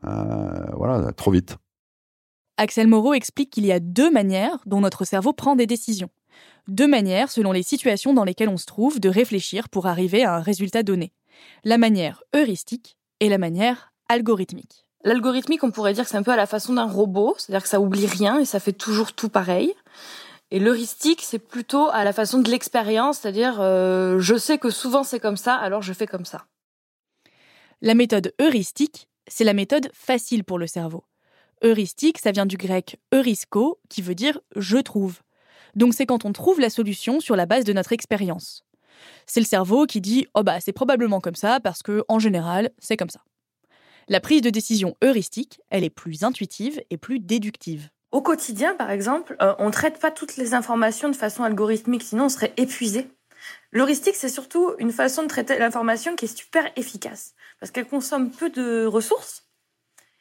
[0.01, 1.57] voilà, trop vite.
[2.55, 6.11] Axel Moreau explique qu'il y a deux manières dont notre cerveau prend des décisions
[6.67, 10.35] deux manières, selon les situations dans lesquelles on se trouve, de réfléchir pour arriver à
[10.35, 11.11] un résultat donné.
[11.63, 14.85] La manière heuristique et la manière algorithmique.
[15.03, 17.69] L'algorithmique, on pourrait dire que c'est un peu à la façon d'un robot, c'est-à-dire que
[17.69, 19.73] ça oublie rien et ça fait toujours tout pareil.
[20.51, 25.03] Et l'heuristique, c'est plutôt à la façon de l'expérience, c'est-à-dire euh, je sais que souvent
[25.03, 26.45] c'est comme ça, alors je fais comme ça.
[27.81, 31.03] La méthode heuristique, c'est la méthode facile pour le cerveau.
[31.63, 35.19] Heuristique, ça vient du grec eurisko, qui veut dire je trouve.
[35.75, 38.63] Donc c'est quand on trouve la solution sur la base de notre expérience.
[39.25, 42.69] C'est le cerveau qui dit "Oh bah c'est probablement comme ça parce que en général,
[42.79, 43.21] c'est comme ça."
[44.07, 47.89] La prise de décision heuristique, elle est plus intuitive et plus déductive.
[48.11, 52.03] Au quotidien, par exemple, euh, on ne traite pas toutes les informations de façon algorithmique,
[52.03, 53.09] sinon on serait épuisé.
[53.71, 58.29] L'heuristique, c'est surtout une façon de traiter l'information qui est super efficace, parce qu'elle consomme
[58.29, 59.43] peu de ressources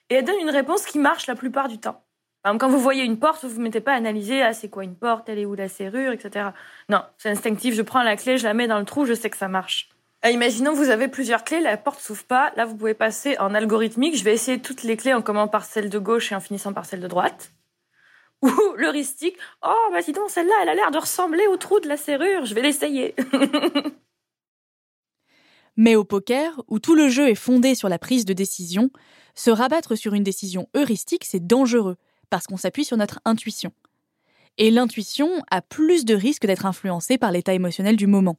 [0.09, 2.05] et elle donne une réponse qui marche la plupart du temps
[2.45, 4.85] quand vous voyez une porte, vous ne vous mettez pas à analyser, ah, c'est quoi
[4.85, 6.51] une porte, elle est où la serrure, etc.
[6.89, 9.31] Non, c'est instinctif, je prends la clé, je la mets dans le trou, je sais
[9.31, 9.91] que ça marche.
[10.23, 13.55] Ah, imaginons vous avez plusieurs clés, la porte s'ouvre pas, là vous pouvez passer en
[13.55, 16.41] algorithmique, je vais essayer toutes les clés en commençant par celle de gauche et en
[16.41, 17.53] finissant par celle de droite.
[18.43, 21.89] Ou l'heuristique, oh bah dis donc, celle-là, elle a l'air de ressembler au trou de
[21.89, 23.15] la serrure, je vais l'essayer.
[25.77, 28.91] Mais au poker, où tout le jeu est fondé sur la prise de décision,
[29.35, 31.97] se rabattre sur une décision heuristique, c'est dangereux
[32.33, 33.73] parce qu'on s'appuie sur notre intuition.
[34.57, 38.39] Et l'intuition a plus de risques d'être influencée par l'état émotionnel du moment.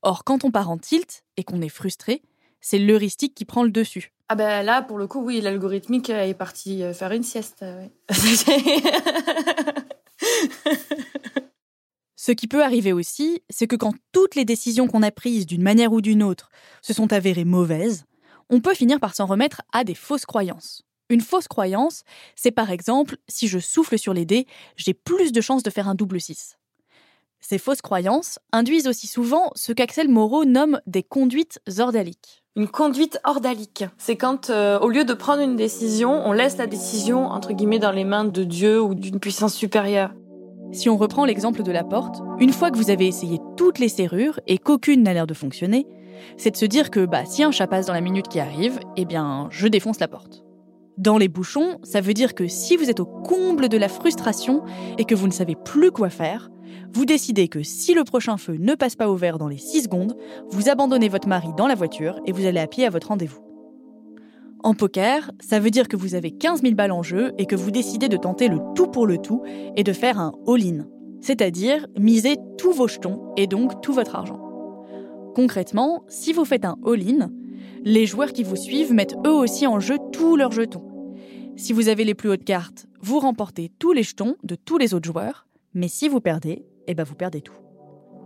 [0.00, 2.22] Or, quand on part en tilt et qu'on est frustré,
[2.62, 4.14] c'est l'heuristique qui prend le dessus.
[4.30, 7.62] Ah ben là, pour le coup, oui, l'algorithmique est parti euh, faire une sieste.
[12.16, 15.62] Ce qui peut arriver aussi, c'est que quand toutes les décisions qu'on a prises d'une
[15.62, 16.48] manière ou d'une autre
[16.80, 18.06] se sont avérées mauvaises,
[18.48, 20.86] on peut finir par s'en remettre à des fausses croyances.
[21.10, 22.04] Une fausse croyance,
[22.36, 24.46] c'est par exemple, si je souffle sur les dés,
[24.76, 26.56] j'ai plus de chances de faire un double 6.
[27.40, 32.44] Ces fausses croyances induisent aussi souvent ce qu'Axel Moreau nomme des conduites ordaliques.
[32.54, 36.66] Une conduite ordalique, c'est quand, euh, au lieu de prendre une décision, on laisse la
[36.66, 40.12] décision, entre guillemets, dans les mains de Dieu ou d'une puissance supérieure.
[40.72, 43.88] Si on reprend l'exemple de la porte, une fois que vous avez essayé toutes les
[43.88, 45.88] serrures et qu'aucune n'a l'air de fonctionner,
[46.36, 48.78] c'est de se dire que bah, si un chat passe dans la minute qui arrive,
[48.96, 50.44] eh bien, je défonce la porte.
[50.98, 54.62] Dans les bouchons, ça veut dire que si vous êtes au comble de la frustration
[54.98, 56.50] et que vous ne savez plus quoi faire,
[56.92, 59.84] vous décidez que si le prochain feu ne passe pas au vert dans les 6
[59.84, 60.16] secondes,
[60.50, 63.40] vous abandonnez votre mari dans la voiture et vous allez à pied à votre rendez-vous.
[64.62, 67.56] En poker, ça veut dire que vous avez 15 000 balles en jeu et que
[67.56, 69.42] vous décidez de tenter le tout pour le tout
[69.76, 70.86] et de faire un all-in,
[71.22, 74.38] c'est-à-dire miser tous vos jetons et donc tout votre argent.
[75.34, 77.30] Concrètement, si vous faites un all-in,
[77.84, 80.84] les joueurs qui vous suivent mettent eux aussi en jeu tous leurs jetons.
[81.56, 84.94] Si vous avez les plus hautes cartes, vous remportez tous les jetons de tous les
[84.94, 87.54] autres joueurs, mais si vous perdez, eh ben vous perdez tout.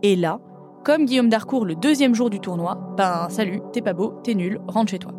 [0.02, 0.40] Et là,
[0.84, 4.60] comme Guillaume Darcourt le deuxième jour du tournoi, ben salut, t'es pas beau, t'es nul,
[4.68, 5.12] rentre chez toi.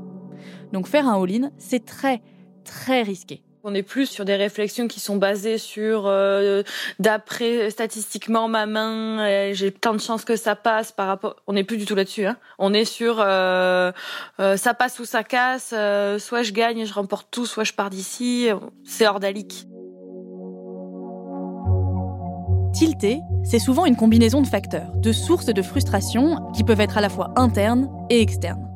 [0.73, 2.21] Donc faire un all-in, c'est très,
[2.63, 3.43] très risqué.
[3.67, 6.61] On est plus sur des réflexions qui sont basées sur euh,
[6.99, 11.37] d'après statistiquement ma main, j'ai tant de chances que ça passe par rapport.
[11.47, 12.27] On n'est plus du tout là-dessus.
[12.27, 12.37] Hein.
[12.59, 13.91] On est sur euh,
[14.39, 15.69] euh, ça passe ou ça casse.
[15.69, 18.49] soit je gagne je remporte tout, soit je pars d'ici.
[18.83, 19.65] C'est ordalique.
[22.71, 27.01] Tilté, c'est souvent une combinaison de facteurs, de sources de frustration qui peuvent être à
[27.01, 28.74] la fois internes et externes.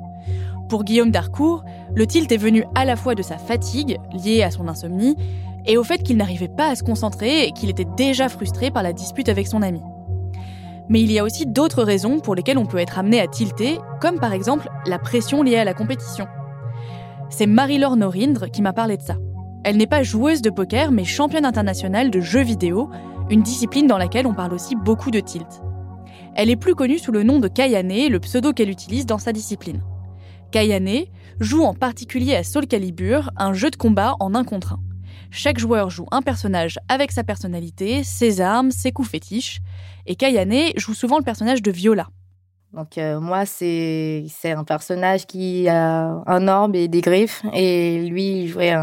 [0.70, 1.64] Pour Guillaume Darcourt,
[1.96, 5.16] le tilt est venu à la fois de sa fatigue, liée à son insomnie,
[5.66, 8.84] et au fait qu'il n'arrivait pas à se concentrer et qu'il était déjà frustré par
[8.84, 9.82] la dispute avec son ami.
[10.88, 13.80] Mais il y a aussi d'autres raisons pour lesquelles on peut être amené à tilter,
[14.00, 16.28] comme par exemple la pression liée à la compétition.
[17.30, 19.16] C'est Marie-Laure Norindre qui m'a parlé de ça.
[19.64, 22.92] Elle n'est pas joueuse de poker, mais championne internationale de jeux vidéo,
[23.32, 25.64] une discipline dans laquelle on parle aussi beaucoup de tilt.
[26.36, 29.34] Elle est plus connue sous le nom de Kayane, le pseudo qu'elle utilise dans sa
[29.34, 29.82] discipline.
[30.52, 31.06] Kayane
[31.40, 34.80] joue en particulier à Soul Calibur, un jeu de combat en un contre un.
[35.30, 39.60] Chaque joueur joue un personnage avec sa personnalité, ses armes, ses coups fétiches,
[40.08, 42.08] et Kayane joue souvent le personnage de Viola.
[42.74, 48.42] Donc euh, moi, c'est un personnage qui a un orbe et des griffes, et lui,
[48.42, 48.74] il jouait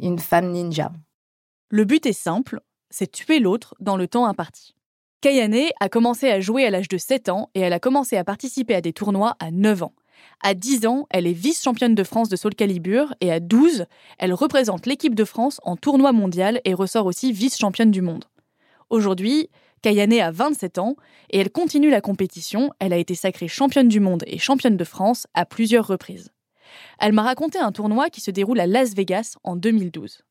[0.00, 0.92] une femme ninja.
[1.70, 4.74] Le but est simple, c'est tuer l'autre dans le temps imparti.
[5.20, 8.24] Kayane a commencé à jouer à l'âge de 7 ans et elle a commencé à
[8.24, 9.94] participer à des tournois à 9 ans.
[10.46, 13.86] À 10 ans, elle est vice-championne de France de Soul Calibur et à 12,
[14.18, 18.26] elle représente l'équipe de France en tournoi mondial et ressort aussi vice-championne du monde.
[18.90, 19.48] Aujourd'hui,
[19.80, 20.96] Kayane a 27 ans
[21.30, 22.68] et elle continue la compétition.
[22.78, 26.30] Elle a été sacrée championne du monde et championne de France à plusieurs reprises.
[26.98, 30.24] Elle m'a raconté un tournoi qui se déroule à Las Vegas en 2012.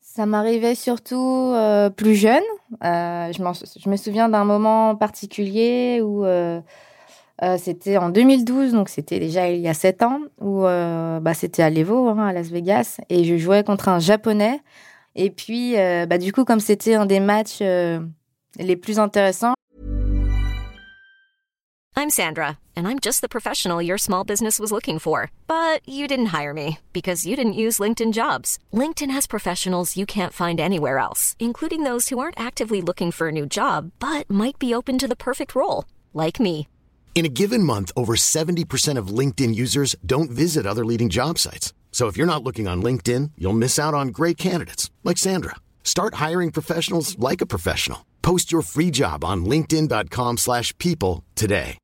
[0.00, 2.42] Ça m'arrivait surtout euh, plus jeune.
[2.82, 6.62] Euh, je, me souviens d'un moment particulier où euh,
[7.42, 11.32] euh, c'était en 2012, donc c'était déjà il y a sept ans, où euh, bah,
[11.32, 14.60] c'était à l'Evo, hein, à Las Vegas, et je jouais contre un Japonais.
[15.14, 19.54] Et puis, euh, bah, du coup, comme c'était un des matchs les plus intéressants.
[21.96, 25.30] I'm Sandra, and I'm just the professional your small business was looking for.
[25.46, 28.58] But you didn't hire me because you didn't use LinkedIn jobs.
[28.72, 33.28] LinkedIn has professionals you can't find anywhere else, including those who aren't actively looking for
[33.28, 36.66] a new job, but might be open to the perfect role, like me.
[37.14, 41.74] In a given month, over 70% of LinkedIn users don't visit other leading job sites.
[41.92, 45.56] So if you're not looking on LinkedIn, you'll miss out on great candidates like Sandra.
[45.84, 48.06] Start hiring professionals like a professional.
[48.22, 51.76] Post your free job on linkedin.com/people today.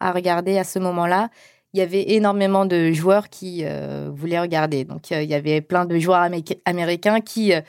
[0.00, 1.30] À regarder à ce moment-là,
[1.72, 4.84] il y avait énormément de joueurs qui euh, voulaient regarder.
[4.84, 6.28] Donc euh, il y avait plein de joueurs
[6.66, 7.62] américains qui euh,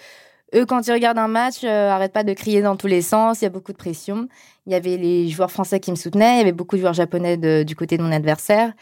[0.56, 3.42] eux, quand ils regardent un match, euh, arrêtent pas de crier dans tous les sens.
[3.42, 4.28] Il y a beaucoup de pression.
[4.66, 6.36] Il y avait les joueurs français qui me soutenaient.
[6.36, 8.74] Il y avait beaucoup de joueurs japonais du côté de mon adversaire.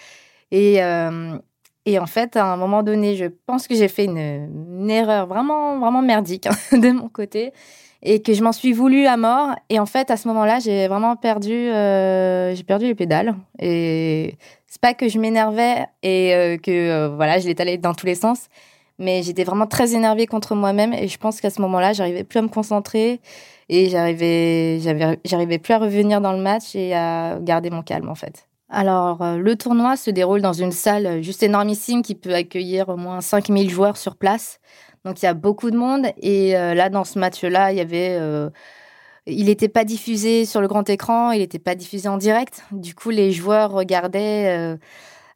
[0.51, 1.37] Et, euh,
[1.85, 5.79] et en fait, à un moment donné, je pense que j'ai fait une, erreur vraiment,
[5.79, 7.53] vraiment merdique hein, de mon côté
[8.03, 9.55] et que je m'en suis voulu à mort.
[9.69, 13.35] Et en fait, à ce moment-là, j'ai vraiment perdu, euh, j'ai perdu les pédales.
[13.59, 18.15] Et c'est pas que je m'énervais et euh, que voilà, je l'étalais dans tous les
[18.15, 18.47] sens
[18.99, 22.39] mais j'étais vraiment très énervée contre moi-même et je pense qu'à ce moment-là, j'arrivais plus
[22.39, 23.21] à me concentrer
[23.69, 24.79] et j'arrivais,
[25.25, 28.47] j'arrivais plus à revenir dans le match et à garder mon calme en fait.
[28.69, 32.95] Alors, euh, le tournoi se déroule dans une salle juste énormissime qui peut accueillir au
[32.95, 34.59] moins 5000 joueurs sur place.
[35.05, 36.07] Donc, il y a beaucoup de monde.
[36.21, 38.17] Et euh, là, dans ce match-là, il y avait.
[38.19, 38.49] Euh,
[39.27, 42.63] il n'était pas diffusé sur le grand écran, il n'était pas diffusé en direct.
[42.71, 44.77] Du coup, les joueurs regardaient euh,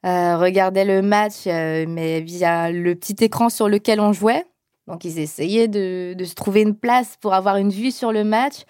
[0.05, 4.45] regardaient le match, euh, mais via le petit écran sur lequel on jouait.
[4.87, 8.23] Donc, ils essayaient de, de se trouver une place pour avoir une vue sur le
[8.23, 8.65] match.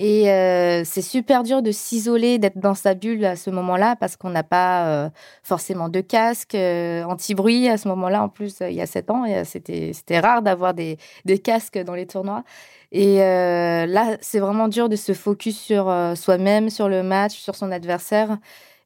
[0.00, 4.16] Et euh, c'est super dur de s'isoler, d'être dans sa bulle à ce moment-là, parce
[4.16, 5.10] qu'on n'a pas
[5.42, 8.22] forcément de casque anti-bruit à ce moment-là.
[8.22, 12.06] En plus, il y a sept ans, c'était rare d'avoir des, des, casques dans les
[12.06, 12.44] tournois.
[12.92, 17.72] Et là, c'est vraiment dur de se focus sur soi-même, sur le match, sur son
[17.72, 18.38] adversaire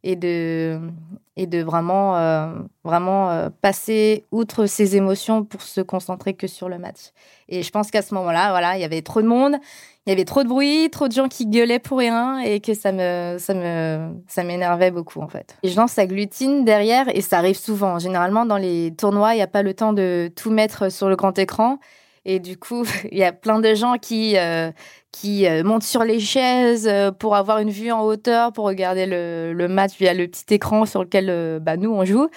[0.05, 0.81] et de,
[1.37, 2.53] et de vraiment, euh,
[2.85, 7.12] vraiment euh, passer outre ses émotions pour se concentrer que sur le match.
[7.49, 9.57] Et je pense qu'à ce moment-là, voilà, il y avait trop de monde,
[10.07, 12.75] il y avait trop de bruit, trop de gens qui gueulaient pour rien et que
[12.75, 15.57] ça me, ça me, ça m'énervait beaucoup en fait.
[15.62, 17.99] Les gens s'agglutinent derrière et ça arrive souvent.
[17.99, 21.17] Généralement, dans les tournois, il n'y a pas le temps de tout mettre sur le
[21.17, 21.79] grand écran.
[22.24, 24.70] Et du coup, il y a plein de gens qui, euh,
[25.11, 29.06] qui euh, montent sur les chaises euh, pour avoir une vue en hauteur, pour regarder
[29.06, 32.28] le, le match via le petit écran sur lequel bah, nous, on joue.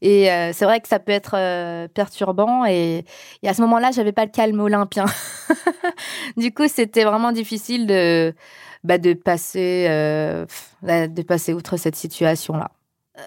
[0.00, 2.64] Et c'est vrai que ça peut être perturbant.
[2.66, 3.04] Et,
[3.42, 5.04] et, à ce moment-là, j'avais pas le calme olympien.
[6.36, 8.34] du coup, c'était vraiment difficile de,
[8.82, 12.70] bah, de, passer, de passer outre cette situation-là.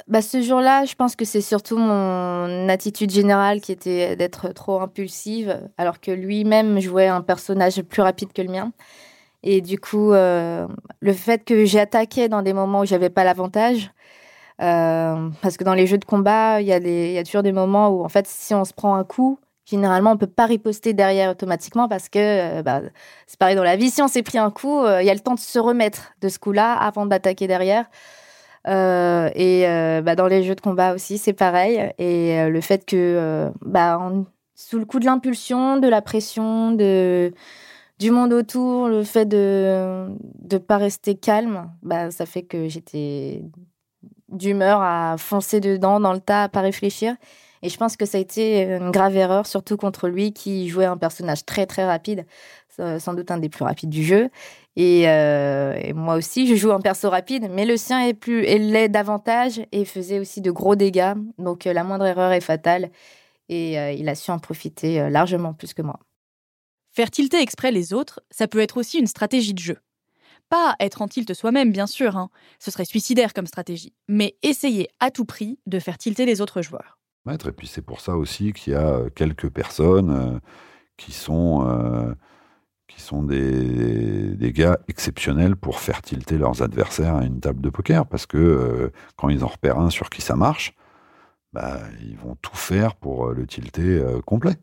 [0.08, 4.82] Bah, ce jour-là, je pense que c'est surtout mon attitude générale qui était d'être trop
[4.82, 8.71] impulsive, alors que lui-même jouait un personnage plus rapide que le mien.
[9.43, 10.67] Et du coup, euh,
[11.02, 13.91] le fait que j'ai attaqué dans des moments où j'avais pas l'avantage,
[14.62, 17.52] euh, parce que dans les jeux de combat, il y, a y a toujours des
[17.52, 20.93] moments où, en fait, si on se prend un coup, généralement, on peut pas riposter
[20.93, 22.19] derrière automatiquement parce que
[22.60, 22.82] euh, bah,
[23.28, 23.91] c'est pareil dans la vie.
[23.91, 26.30] Si on s'est pris un coup, il y a le temps de se remettre de
[26.30, 27.86] ce coup-là avant d'attaquer derrière.
[28.67, 31.91] Euh, et euh, bah, dans les jeux de combat aussi, c'est pareil.
[31.97, 34.12] Et euh, le fait que, bah,
[34.56, 37.34] sous le coup de l'impulsion, de la pression, de,
[37.99, 40.08] du monde autour, le fait de
[40.51, 43.43] ne pas rester calme, bah, ça fait que j'étais
[44.30, 47.15] d'humeur à foncer dedans dans le tas, à pas réfléchir.
[47.62, 50.86] Et je pense que ça a été une grave erreur, surtout contre lui qui jouait
[50.86, 52.26] un personnage très très rapide,
[52.70, 54.30] sans doute un des plus rapides du jeu.
[54.78, 58.89] Euh, et, moi aussi, je joue en perso rapide, mais le sien est plus, l'est
[58.89, 61.13] davantage et faisait aussi de gros dégâts.
[61.38, 62.91] Donc euh, la moindre erreur est fatale
[63.48, 66.00] et euh, il a su en profiter largement plus que moi.
[66.91, 69.78] Faire tilter exprès les autres, ça peut être aussi une stratégie de jeu.
[70.50, 72.30] Pas être en tilt soi-même, bien sûr, hein.
[72.60, 76.62] ce serait suicidaire comme stratégie, mais essayer à tout prix de faire tilter les autres
[76.62, 77.00] joueurs.
[77.34, 80.40] Et puis c'est pour ça aussi qu'il y a quelques personnes
[80.98, 82.16] qui sont
[82.96, 87.70] qui sont des, des, gars exceptionnels pour faire tilter leurs adversaires à une table de
[87.70, 90.74] poker, parce que euh, quand ils en repèrent un sur qui ça marche,
[91.52, 94.56] bah, ils vont tout faire pour euh, le tilter euh, complet.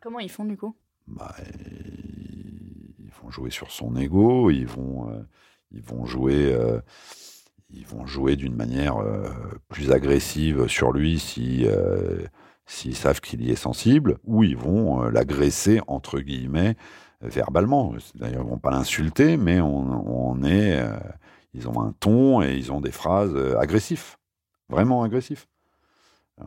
[0.00, 0.74] Comment ils font du coup?
[1.06, 1.34] Bah,
[2.98, 5.26] Ils vont jouer sur son ego, ils vont,
[5.70, 6.56] ils vont jouer,
[7.76, 8.96] ils vont jouer d'une manière
[9.68, 11.66] plus agressive sur lui si
[12.66, 16.76] s'ils savent qu'il y est sensible, ou ils vont l'agresser entre guillemets
[17.24, 17.94] verbalement.
[18.14, 20.96] D'ailleurs, ils vont pas l'insulter, mais on, est, euh,
[21.54, 24.18] ils ont un ton et ils ont des phrases euh, agressifs,
[24.68, 25.46] vraiment agressifs.
[26.40, 26.44] Euh,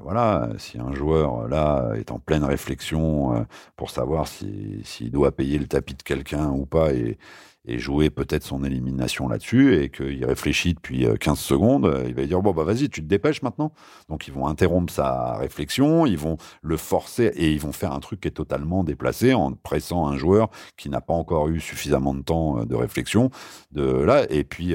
[0.00, 3.46] voilà, si un joueur là est en pleine réflexion
[3.76, 7.18] pour savoir s'il doit payer le tapis de quelqu'un ou pas et,
[7.66, 12.14] et jouer peut-être son élimination là-dessus et qu'il réfléchit depuis 15 euh, secondes, euh, il
[12.14, 13.72] va dire bon bah vas-y, tu te dépêches maintenant.
[14.08, 18.00] Donc ils vont interrompre sa réflexion, ils vont le forcer et ils vont faire un
[18.00, 22.14] truc qui est totalement déplacé en pressant un joueur qui n'a pas encore eu suffisamment
[22.14, 23.30] de temps euh, de réflexion
[23.72, 24.74] de là et puis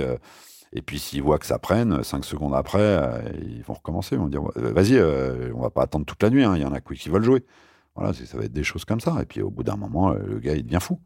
[0.74, 3.00] et puis s'ils voient que ça prenne, 5 secondes après,
[3.42, 5.02] ils vont recommencer, ils vont dire vas-y,
[5.54, 7.46] on va pas attendre toute la nuit, hein, il y en a qui veulent jouer.
[7.96, 9.18] Voilà, ça va être des choses comme ça.
[9.22, 11.00] Et puis au bout d'un moment, le gars il devient fou.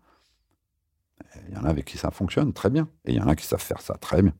[1.47, 2.87] Il y en a avec qui ça fonctionne très bien.
[3.05, 4.33] Et il y en a qui savent faire ça très bien.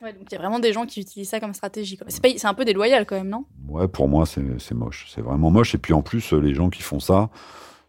[0.00, 1.98] Ouais, donc il y a vraiment des gens qui utilisent ça comme stratégie.
[2.08, 3.46] C'est un peu déloyal quand même, non?
[3.66, 5.10] Ouais, pour moi, c'est moche.
[5.12, 5.74] C'est vraiment moche.
[5.74, 7.30] Et puis en plus, les gens qui font ça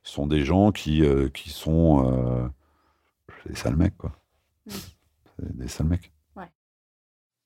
[0.04, 2.48] sont des gens qui, euh, qui sont euh,
[3.46, 4.12] des sales mecs, quoi.
[5.40, 6.12] Des sales mecs.
[6.36, 6.50] Ouais.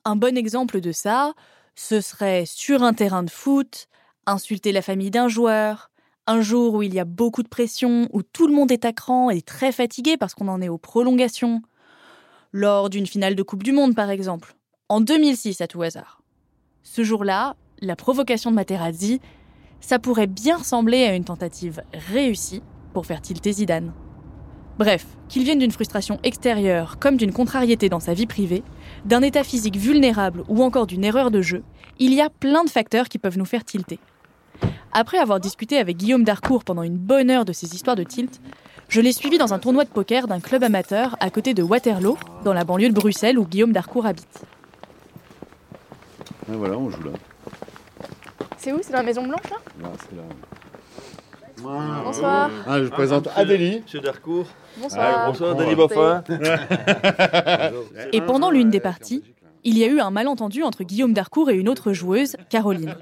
[0.05, 1.33] Un bon exemple de ça,
[1.75, 3.87] ce serait sur un terrain de foot,
[4.25, 5.91] insulter la famille d'un joueur,
[6.27, 8.93] un jour où il y a beaucoup de pression, où tout le monde est à
[8.93, 11.61] cran et très fatigué parce qu'on en est aux prolongations.
[12.51, 14.55] Lors d'une finale de Coupe du Monde, par exemple.
[14.89, 16.21] En 2006, à tout hasard.
[16.83, 19.19] Ce jour-là, la provocation de Materazzi,
[19.81, 22.61] ça pourrait bien ressembler à une tentative réussie
[22.93, 23.93] pour faire tilter Zidane.
[24.77, 28.63] Bref, qu'il vienne d'une frustration extérieure comme d'une contrariété dans sa vie privée,
[29.05, 31.63] d'un état physique vulnérable ou encore d'une erreur de jeu,
[31.99, 33.99] il y a plein de facteurs qui peuvent nous faire tilter.
[34.91, 38.39] Après avoir discuté avec Guillaume Darcourt pendant une bonne heure de ses histoires de tilt,
[38.89, 42.17] je l'ai suivi dans un tournoi de poker d'un club amateur à côté de Waterloo,
[42.43, 44.43] dans la banlieue de Bruxelles où Guillaume Darcourt habite.
[46.51, 47.11] Et voilà, on joue là.
[48.57, 48.79] C'est où?
[48.83, 49.57] C'est dans la Maison Blanche là?
[49.81, 50.23] Là, c'est là.
[52.03, 52.51] Bonsoir.
[52.67, 53.81] Ah, je présente Adélie.
[53.81, 54.47] Monsieur Darcourt.
[54.77, 55.27] Bonsoir.
[55.27, 56.23] bonsoir, Denis Boffin.
[58.11, 59.23] Et pendant l'une des parties,
[59.63, 62.95] il y a eu un malentendu entre Guillaume Darcourt et une autre joueuse, Caroline.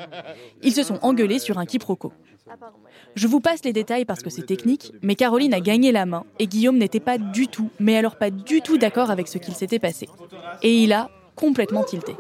[0.61, 2.13] Ils se sont engueulés sur un quiproquo.
[3.15, 6.23] Je vous passe les détails parce que c'est technique, mais Caroline a gagné la main
[6.39, 9.53] et Guillaume n'était pas du tout, mais alors pas du tout d'accord avec ce qu'il
[9.53, 10.09] s'était passé.
[10.61, 12.15] Et il a complètement tilté.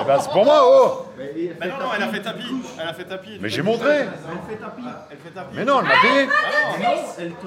[0.00, 2.54] Eh ben, c'est pour moi, oh Mais non, elle a fait tapis.
[2.80, 3.38] Elle a fait tapis.
[3.40, 3.90] Mais j'ai montré.
[3.90, 4.08] Elle
[4.48, 4.82] fait tapis.
[5.10, 5.54] Elle fait tapis.
[5.54, 6.28] Mais non, elle m'a payé.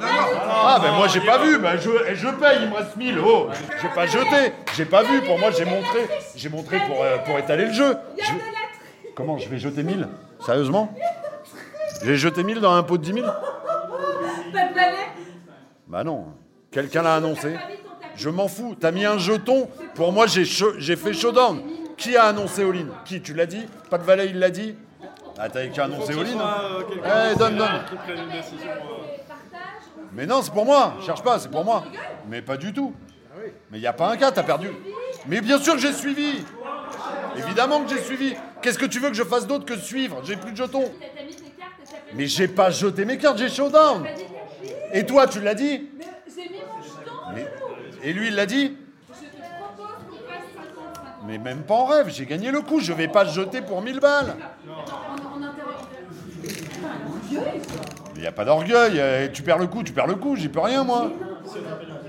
[0.02, 1.58] Ah, ben moi j'ai pas vu.
[1.60, 3.20] Ben je, je paye, il me reste 1000.
[3.26, 3.48] Oh,
[3.82, 4.54] j'ai pas jeté.
[4.76, 5.22] J'ai pas vu.
[5.22, 6.08] Pour moi, j'ai montré.
[6.36, 7.98] J'ai montré pour, euh, pour étaler le jeu.
[9.16, 10.08] Comment je vais jeter 1000
[10.46, 10.94] Sérieusement?
[12.04, 13.26] J'ai jeté 1000 dans un pot de 10 000
[15.88, 16.26] Bah non.
[16.72, 17.56] Quelqu'un l'a annoncé.
[18.16, 18.76] Je m'en fous.
[18.80, 19.70] T'as mis un jeton.
[19.96, 21.62] Pour moi, j'ai fait showdown.
[21.98, 23.66] Qui a annoncé Oline Qui Tu l'as dit?
[23.90, 24.76] Pas de valet, il l'a dit?
[25.38, 26.40] Ah, t'as qu'à annoncer Oline
[27.04, 27.82] Eh, donne, donne.
[30.14, 30.96] Mais non, c'est pour moi.
[31.06, 31.84] Cherche pas, c'est pour moi.
[32.30, 32.94] Mais pas du tout.
[33.72, 34.70] Mais il n'y a pas un cas, t'as perdu.
[35.28, 36.44] Mais bien sûr que j'ai suivi.
[37.38, 38.34] Évidemment que j'ai suivi.
[38.62, 40.22] Qu'est-ce que tu veux que je fasse d'autre que suivre?
[40.24, 40.90] J'ai plus de jetons.
[42.14, 44.06] Mais j'ai pas jeté mes cartes, j'ai showdown.
[44.94, 45.90] Et toi, tu l'as dit?
[47.34, 47.48] Mais-
[48.04, 48.78] Et lui, il l'a dit?
[51.28, 54.00] Mais même pas en rêve, j'ai gagné le coup, je vais pas jeter pour 1000
[54.00, 54.36] balles
[58.16, 60.50] Il n'y a pas d'orgueil, euh, tu perds le coup, tu perds le coup, j'y
[60.50, 61.12] peux rien moi.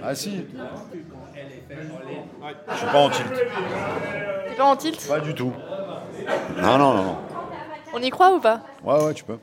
[0.02, 0.44] Ah si.
[2.70, 3.28] Je suis pas en tilt.
[4.48, 5.08] T'es pas en tilt?
[5.08, 5.52] Pas du tout.
[6.56, 7.16] Non, non, non, non.
[7.94, 8.60] On y croit ou pas?
[8.84, 9.38] Ouais, ouais, tu peux.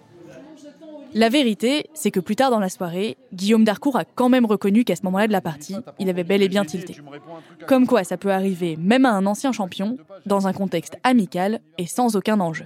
[1.16, 4.84] La vérité, c'est que plus tard dans la soirée, Guillaume Darcourt a quand même reconnu
[4.84, 6.97] qu'à ce moment-là de la partie, il avait bel et bien tilté.
[7.68, 11.86] Comme quoi ça peut arriver même à un ancien champion, dans un contexte amical et
[11.86, 12.66] sans aucun enjeu.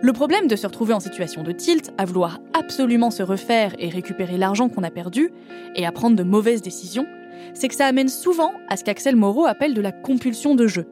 [0.00, 3.88] Le problème de se retrouver en situation de tilt, à vouloir absolument se refaire et
[3.88, 5.30] récupérer l'argent qu'on a perdu,
[5.74, 7.06] et à prendre de mauvaises décisions,
[7.54, 10.86] c'est que ça amène souvent à ce qu'Axel Moreau appelle de la compulsion de jeu.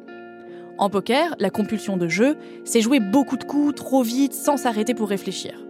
[0.80, 4.94] En poker, la compulsion de jeu, c'est jouer beaucoup de coups trop vite sans s'arrêter
[4.94, 5.62] pour réfléchir.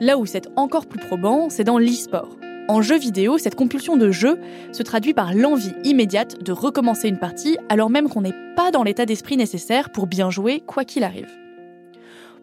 [0.00, 2.38] Là où c'est encore plus probant, c'est dans l'e-sport.
[2.66, 4.38] En jeu vidéo, cette compulsion de jeu
[4.72, 8.82] se traduit par l'envie immédiate de recommencer une partie alors même qu'on n'est pas dans
[8.82, 11.28] l'état d'esprit nécessaire pour bien jouer quoi qu'il arrive.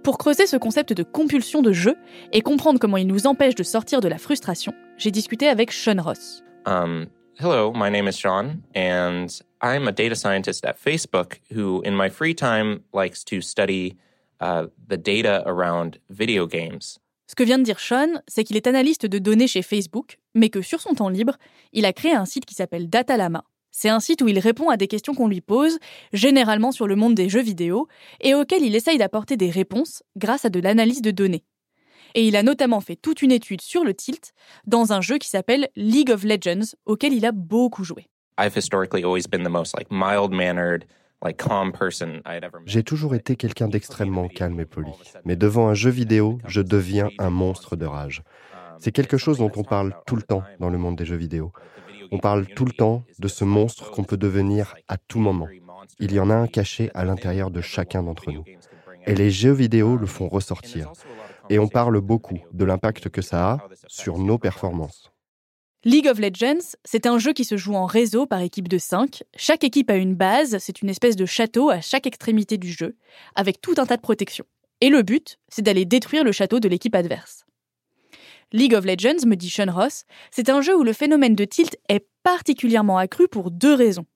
[0.04, 1.95] Pour creuser ce concept de compulsion de jeu
[2.32, 6.00] et comprendre comment il nous empêche de sortir de la frustration, j'ai discuté avec Sean
[6.00, 6.43] Ross.
[6.68, 7.08] Um,
[7.39, 9.30] hello, my name is Sean, and
[9.62, 13.97] I'm a data scientist at Facebook who, in my free time, likes to study
[14.39, 16.99] uh, the data around video games.
[17.28, 20.49] Ce que vient de dire Sean, c'est qu'il est analyste de données chez Facebook, mais
[20.49, 21.38] que sur son temps libre,
[21.74, 23.43] il a créé un site qui s'appelle Datalama.
[23.72, 25.78] C'est un site où il répond à des questions qu'on lui pose,
[26.14, 27.88] généralement sur le monde des jeux vidéo,
[28.22, 31.43] et auxquelles il essaye d'apporter des réponses grâce à de l'analyse de données.
[32.16, 34.34] Et il a notamment fait toute une étude sur le tilt
[34.66, 38.08] dans un jeu qui s'appelle League of Legends, auquel il a beaucoup joué.
[38.39, 40.85] I've historically always been the most like mild-mannered,
[41.25, 42.67] like calm person I'd ever met.
[42.67, 44.91] J'ai toujours été quelqu'un d'extrêmement calme et poli.
[45.25, 48.21] Mais devant un jeu vidéo, je deviens un monstre de rage.
[48.79, 51.51] C'est quelque chose dont on parle tout le temps dans le monde des jeux vidéo.
[52.11, 55.47] On parle tout le temps de ce monstre qu'on peut devenir à tout moment.
[55.99, 58.43] Il y en a un caché à l'intérieur de chacun d'entre nous.
[59.07, 60.91] Et les jeux vidéo le font ressortir.
[61.49, 63.57] Et on parle beaucoup de l'impact que ça a
[63.88, 65.11] sur nos performances.
[65.88, 69.23] League of Legends, c'est un jeu qui se joue en réseau par équipe de 5.
[69.38, 72.97] Chaque équipe a une base, c'est une espèce de château à chaque extrémité du jeu,
[73.35, 74.43] avec tout un tas de protections.
[74.81, 77.45] Et le but, c'est d'aller détruire le château de l'équipe adverse.
[78.51, 81.77] League of Legends, me dit Sean Ross, c'est un jeu où le phénomène de tilt
[81.88, 84.07] est particulièrement accru pour deux raisons.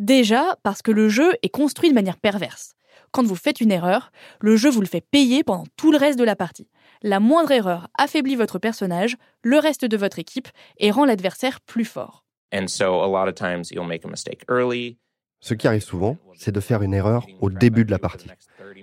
[0.00, 2.74] Déjà, parce que le jeu est construit de manière perverse.
[3.12, 4.10] Quand vous faites une erreur,
[4.40, 6.66] le jeu vous le fait payer pendant tout le reste de la partie.
[7.04, 10.48] La moindre erreur affaiblit votre personnage, le reste de votre équipe,
[10.78, 12.24] et rend l'adversaire plus fort.
[15.40, 18.30] Ce qui arrive souvent, c'est de faire une erreur au début de la partie.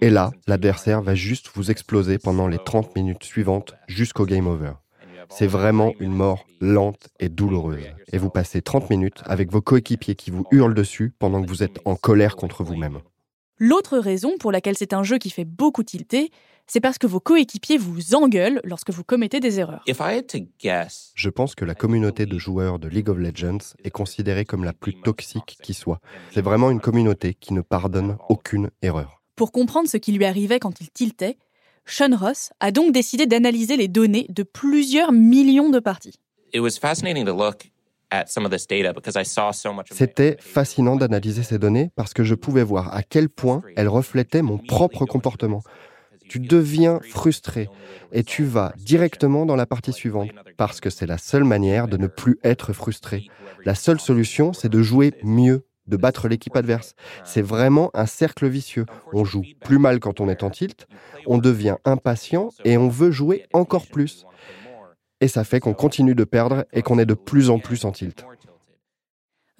[0.02, 4.74] Et là, l'adversaire va juste vous exploser pendant les 30 minutes suivantes jusqu'au game over.
[5.30, 7.86] C'est vraiment une mort lente et douloureuse.
[8.12, 11.64] Et vous passez 30 minutes avec vos coéquipiers qui vous hurlent dessus pendant que vous
[11.64, 13.00] êtes en colère contre vous-même.
[13.62, 16.32] L'autre raison pour laquelle c'est un jeu qui fait beaucoup tilter,
[16.66, 19.84] c'est parce que vos coéquipiers vous engueulent lorsque vous commettez des erreurs.
[19.86, 23.18] If I had to guess, Je pense que la communauté de joueurs de League of
[23.18, 26.00] Legends est considérée comme la plus toxique qui soit.
[26.34, 29.22] C'est vraiment une communauté qui ne pardonne aucune erreur.
[29.36, 31.38] Pour comprendre ce qui lui arrivait quand il tiltait,
[31.86, 36.16] Sean Ross a donc décidé d'analyser les données de plusieurs millions de parties.
[36.54, 37.70] it was fascinating to look
[38.12, 41.44] at some of this data because I saw so much of my C'était fascinant d'analyser
[41.44, 45.62] ces données parce que je pouvais voir à quel point elles reflétaient mon propre comportement.
[46.28, 47.70] Tu deviens frustré
[48.12, 51.98] et tu vas directement dans la partie suivante parce que c'est la seule manière de
[51.98, 53.28] ne plus être frustré.
[53.66, 56.94] La seule solution, c'est de jouer mieux, de battre l'équipe adverse.
[57.26, 58.86] C'est vraiment un cercle vicieux.
[59.12, 60.88] On joue plus mal quand on est en tilt,
[61.26, 64.26] on devient impatient et on veut jouer encore plus.
[65.22, 67.92] Et ça fait qu'on continue de perdre et qu'on est de plus en plus en
[67.92, 68.26] tilt.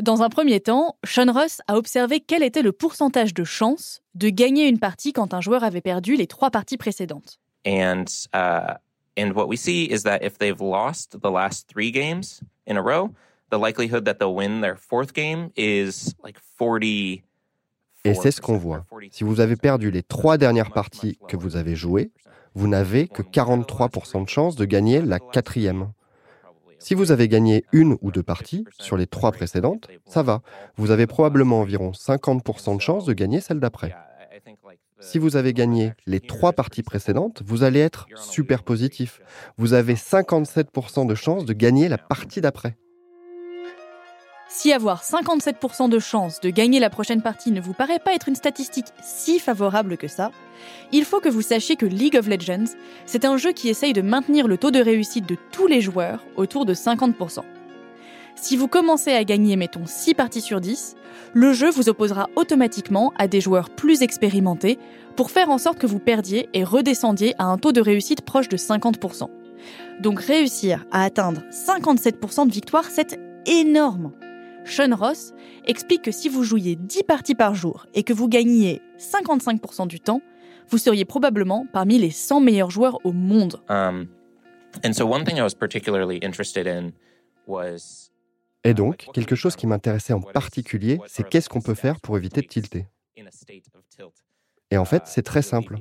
[0.02, 4.30] Dans un premier temps, Sean Ross a observé quel était le pourcentage de chance de
[4.30, 7.38] gagner une partie quand un joueur avait perdu les trois parties précédentes.
[7.68, 8.76] And uh,
[9.18, 12.82] and what we see is that if they've lost the last three games in a
[12.82, 13.10] row,
[13.52, 17.22] the likelihood that they'll win their fourth game is like 40.
[18.06, 18.86] Et c'est ce qu'on voit.
[19.12, 22.12] Si vous avez perdu les trois dernières parties que vous avez jouées,
[22.60, 25.94] vous n'avez que 43% de chance de gagner la quatrième.
[26.78, 30.42] Si vous avez gagné une ou deux parties sur les trois précédentes, ça va.
[30.76, 33.96] Vous avez probablement environ 50% de chance de gagner celle d'après.
[35.00, 39.22] Si vous avez gagné les trois parties précédentes, vous allez être super positif.
[39.58, 42.76] Vous avez 57% de chances de gagner la partie d'après.
[44.52, 48.30] Si avoir 57% de chances de gagner la prochaine partie ne vous paraît pas être
[48.30, 50.32] une statistique si favorable que ça,
[50.92, 52.74] il faut que vous sachiez que League of Legends,
[53.06, 56.26] c'est un jeu qui essaye de maintenir le taux de réussite de tous les joueurs
[56.36, 57.42] autour de 50%.
[58.36, 60.96] Si vous commencez à gagner, mettons, 6 parties sur 10,
[61.34, 64.80] le jeu vous opposera automatiquement à des joueurs plus expérimentés
[65.16, 68.50] pour faire en sorte que vous perdiez et redescendiez à un taux de réussite proche
[68.50, 69.30] de 50%.
[70.00, 74.12] Donc réussir à atteindre 57% de victoire, c'est énorme.
[74.70, 75.34] Sean Ross
[75.66, 80.00] explique que si vous jouiez 10 parties par jour et que vous gagniez 55% du
[80.00, 80.22] temps,
[80.70, 83.60] vous seriez probablement parmi les 100 meilleurs joueurs au monde.
[83.68, 84.08] Um,
[84.86, 86.92] and so one thing I was particularly interested in
[87.48, 88.12] was
[88.64, 92.42] Et donc, quelque chose qui m'intéressait en particulier, c'est qu'est-ce qu'on peut faire pour éviter
[92.42, 92.86] de tilter.
[94.70, 95.78] Et en fait, c'est très simple.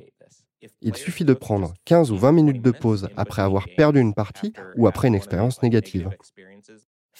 [0.81, 4.53] Il suffit de prendre 15 ou 20 minutes de pause après avoir perdu une partie
[4.77, 6.09] ou après une expérience négative.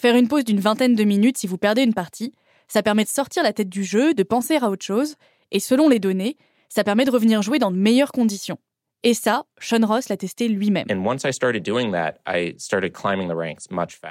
[0.01, 2.33] Faire une pause d'une vingtaine de minutes si vous perdez une partie,
[2.69, 5.15] ça permet de sortir la tête du jeu, de penser à autre chose,
[5.51, 6.37] et selon les données,
[6.69, 8.57] ça permet de revenir jouer dans de meilleures conditions.
[9.03, 10.87] Et ça, Sean Ross l'a testé lui-même.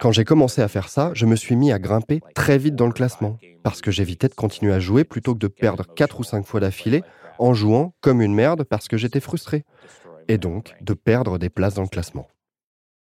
[0.03, 2.86] Quand j'ai commencé à faire ça, je me suis mis à grimper très vite dans
[2.86, 6.22] le classement, parce que j'évitais de continuer à jouer plutôt que de perdre 4 ou
[6.22, 7.03] 5 fois d'affilée
[7.39, 9.64] en jouant comme une merde parce que j'étais frustré,
[10.28, 12.28] et donc de perdre des places dans le classement.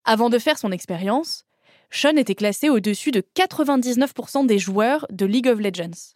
[0.06, 1.44] Avant de faire son expérience,
[1.92, 6.14] Sean était classé au-dessus de 99% des joueurs de League of Legends.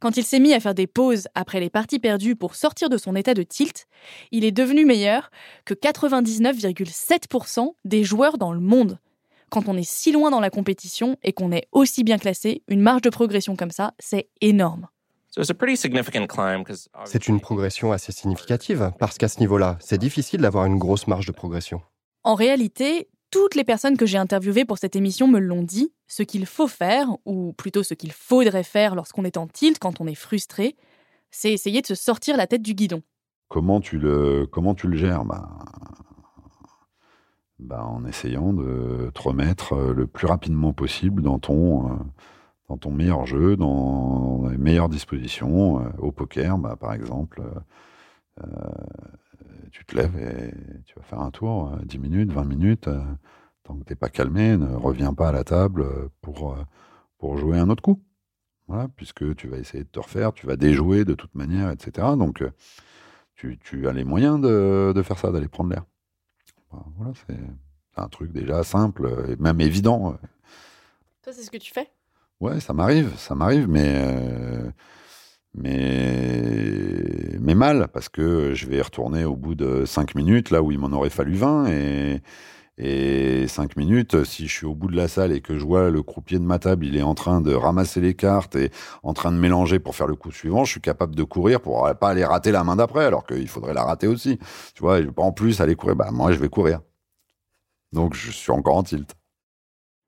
[0.00, 2.96] Quand il s'est mis à faire des pauses après les parties perdues pour sortir de
[2.96, 3.88] son état de tilt,
[4.30, 5.30] il est devenu meilleur
[5.64, 9.00] que 99,7% des joueurs dans le monde.
[9.50, 12.80] Quand on est si loin dans la compétition et qu'on est aussi bien classé, une
[12.80, 14.86] marge de progression comme ça, c'est énorme.
[17.04, 21.26] C'est une progression assez significative, parce qu'à ce niveau-là, c'est difficile d'avoir une grosse marge
[21.26, 21.82] de progression.
[22.24, 26.22] En réalité, toutes les personnes que j'ai interviewées pour cette émission me l'ont dit, ce
[26.22, 30.06] qu'il faut faire, ou plutôt ce qu'il faudrait faire lorsqu'on est en tilt, quand on
[30.06, 30.76] est frustré,
[31.30, 33.02] c'est essayer de se sortir la tête du guidon.
[33.48, 35.24] Comment tu le, comment gères?
[35.24, 35.48] Bah,
[37.58, 41.96] bah, En essayant de te remettre euh, le plus rapidement possible dans ton, euh,
[42.68, 45.80] dans ton meilleur jeu, dans les meilleures dispositions.
[45.80, 47.42] Euh, au poker, bah, par exemple,
[49.70, 50.52] tu te lèves et
[50.84, 52.88] tu vas faire un tour, 10 euh, minutes, 20 minutes.
[52.88, 53.02] Euh,
[53.64, 56.56] tant que tu n'es pas calmé, ne reviens pas à la table euh, pour,
[57.18, 58.02] pour jouer un autre coup.
[58.66, 62.06] Voilà, puisque tu vas essayer de te refaire, tu vas déjouer de toute manière, etc.
[62.18, 62.44] Donc,
[63.34, 65.84] tu, tu as les moyens de, de faire ça, d'aller prendre l'air.
[66.96, 67.38] Voilà, c'est
[67.96, 70.18] un truc déjà simple et même évident.
[71.22, 71.90] Toi, c'est ce que tu fais?
[72.40, 74.04] Ouais, ça m'arrive, ça m'arrive, mais
[75.54, 80.70] mais, mais mal, parce que je vais retourner au bout de 5 minutes, là où
[80.72, 82.22] il m'en aurait fallu 20, et,
[82.76, 85.90] et 5 minutes, si je suis au bout de la salle et que je vois
[85.90, 88.70] le croupier de ma table, il est en train de ramasser les cartes et
[89.02, 91.90] en train de mélanger pour faire le coup suivant, je suis capable de courir pour
[91.98, 94.38] pas aller rater la main d'après, alors qu'il faudrait la rater aussi.
[94.74, 96.80] Tu vois, en plus aller courir, bah moi je vais courir.
[97.92, 99.14] Donc je suis encore en tilt.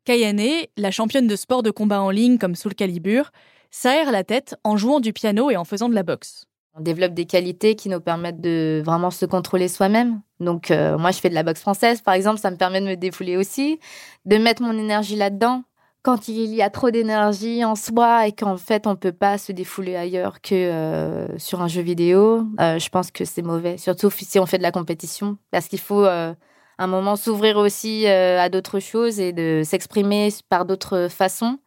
[0.04, 3.32] Kayane, la championne de sport de combat en ligne comme Soul Calibur,
[3.70, 6.46] s'aère la tête en jouant du piano et en faisant de la boxe.
[6.74, 10.20] On développe des qualités qui nous permettent de vraiment se contrôler soi-même.
[10.38, 12.86] Donc euh, moi, je fais de la boxe française, par exemple, ça me permet de
[12.86, 13.80] me défouler aussi,
[14.24, 15.64] de mettre mon énergie là-dedans.
[16.02, 19.52] Quand il y a trop d'énergie en soi et qu'en fait on peut pas se
[19.52, 23.76] défouler ailleurs que euh, sur un jeu vidéo, euh, je pense que c'est mauvais.
[23.76, 28.48] Surtout si on fait de la compétition, parce qu'il faut un moment s'ouvrir aussi à
[28.48, 31.58] d'autres choses et de s'exprimer par d'autres façons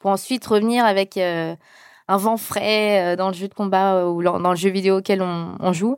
[0.00, 1.54] pour ensuite revenir avec euh,
[2.08, 4.98] un vent frais euh, dans le jeu de combat euh, ou dans le jeu vidéo
[4.98, 5.96] auquel on, joue.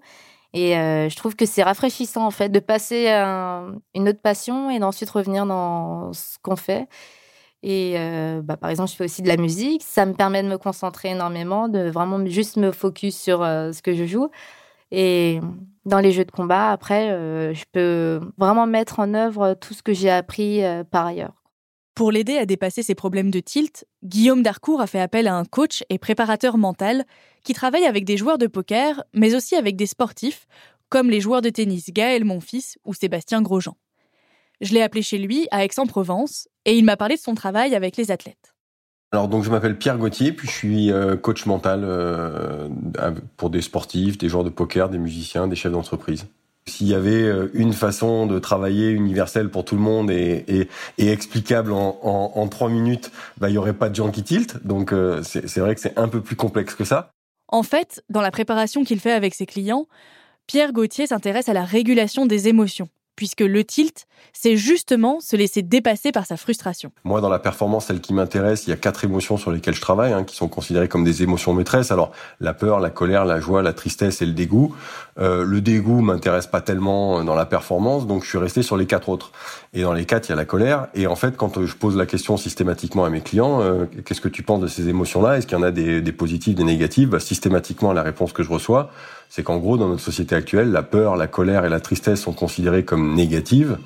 [0.52, 5.08] Et je trouve que c'est rafraîchissant en fait de passer une autre passion et d'ensuite
[5.08, 6.88] revenir dans ce qu'on fait.
[7.62, 7.96] Et
[8.42, 9.82] bah, par exemple, je fais aussi de la musique.
[9.82, 13.94] Ça me permet de me concentrer énormément, de vraiment juste me focus sur ce que
[13.94, 14.28] je joue.
[14.90, 15.40] Et
[15.86, 17.08] dans les jeux de combat, après,
[17.54, 21.41] je peux vraiment mettre en œuvre tout ce que j'ai appris par ailleurs.
[21.94, 25.44] Pour l'aider à dépasser ses problèmes de tilt, Guillaume Darcourt a fait appel à un
[25.44, 27.04] coach et préparateur mental
[27.44, 30.46] qui travaille avec des joueurs de poker, mais aussi avec des sportifs,
[30.88, 33.76] comme les joueurs de tennis Gaël Monfils ou Sébastien Grosjean.
[34.62, 37.98] Je l'ai appelé chez lui, à Aix-en-Provence, et il m'a parlé de son travail avec
[37.98, 38.54] les athlètes.
[39.10, 42.68] Alors donc je m'appelle Pierre Gauthier, puis je suis euh, coach mental euh,
[43.36, 46.26] pour des sportifs, des joueurs de poker, des musiciens, des chefs d'entreprise.
[46.66, 51.72] S'il y avait euh, une façon de travailler universelle pour tout le monde et, explicable
[51.72, 54.64] en, trois minutes, bah, il y aurait pas de gens qui tiltent.
[54.64, 57.10] Donc euh, c'est vrai que c'est un peu plus complexe que ça.
[57.48, 59.86] En fait, dans la préparation qu'il fait avec ses clients,
[60.46, 65.62] Pierre Gauthier s'intéresse à la régulation des émotions, puisque le tilt, c'est justement se laisser
[65.62, 66.92] dépasser par sa frustration.
[67.04, 69.80] Moi, dans la performance, celle qui m'intéresse, il y a quatre émotions sur lesquelles je
[69.80, 71.90] travaille, hein, qui sont considérées comme des émotions maîtresses.
[71.90, 74.74] Alors, la peur, la colère, la joie, la tristesse et le dégoût.
[75.18, 78.76] Euh, le dégoût m'intéresse pas tellement euh, dans la performance, donc je suis resté sur
[78.76, 79.32] les quatre autres.
[79.74, 80.88] Et dans les quatre, il y a la colère.
[80.94, 84.20] Et en fait, quand euh, je pose la question systématiquement à mes clients, euh, qu'est-ce
[84.20, 85.36] que tu penses de ces émotions-là?
[85.36, 87.10] Est-ce qu'il y en a des, des positives, des négatives?
[87.10, 88.90] Bah, Systématiquement, la réponse que je reçois,
[89.34, 92.34] c'est qu'en gros, dans notre société actuelle, la peur, la colère et la tristesse sont
[92.34, 93.78] considérées comme négatives.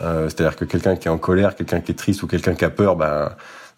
[0.00, 2.64] Euh, C'est-à-dire que quelqu'un qui est en colère, quelqu'un qui est triste ou quelqu'un qui
[2.64, 3.30] a peur, ben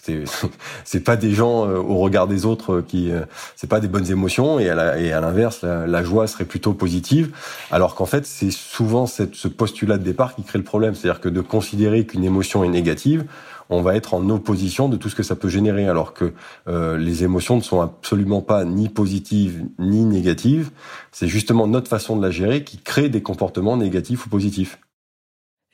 [0.84, 3.12] c'est pas des gens euh, au regard des autres euh, qui
[3.54, 6.46] c'est pas des bonnes émotions et à la- et à l'inverse la, la joie serait
[6.46, 7.34] plutôt positive
[7.70, 11.20] alors qu'en fait c'est souvent cette, ce postulat de départ qui crée le problème c'est-à-dire
[11.20, 13.24] que de considérer qu'une émotion est négative
[13.70, 16.32] on va être en opposition de tout ce que ça peut générer alors que
[16.68, 20.70] euh, les émotions ne sont absolument pas ni positives ni négatives
[21.12, 24.78] c'est justement notre façon de la gérer qui crée des comportements négatifs ou positifs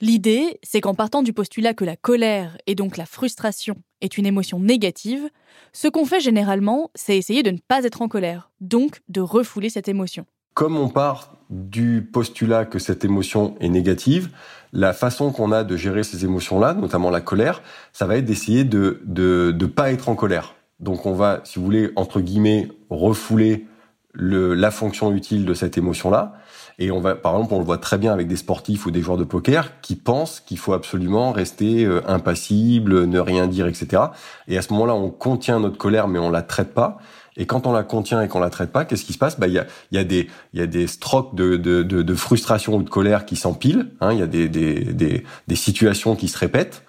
[0.03, 4.27] L'idée, c'est qu'en partant du postulat que la colère et donc la frustration est une
[4.27, 5.31] émotion négative,
[5.73, 9.71] ce qu'on fait généralement, c'est essayer de ne pas être en colère, donc de refouler
[9.71, 10.27] cette émotion.
[10.57, 14.31] Comme on part du postulat que cette émotion est négative,
[14.73, 17.61] la façon qu'on a de gérer ces émotions-là, notamment la colère,
[17.93, 20.55] ça va être d'essayer de de de pas être en colère.
[20.81, 23.67] Donc on va, si vous voulez, entre guillemets, refouler
[24.13, 26.33] le, la fonction utile de cette émotion-là.
[26.79, 29.03] Et on va, par exemple, on le voit très bien avec des sportifs ou des
[29.03, 34.05] joueurs de poker qui pensent qu'il faut absolument rester euh, impassible, ne rien dire, etc.
[34.49, 36.99] Et à ce moment-là, on contient notre colère, mais on la traite pas.
[37.37, 39.39] Et quand on la contient et qu'on la traite pas, qu'est-ce qui se passe?
[39.39, 42.03] Bah, il y a, y a des, il y a des strokes de, de, de,
[42.03, 43.91] de frustration ou de colère qui s'empilent.
[44.01, 46.83] Hein, il y a des, des, des, des situations qui se répètent.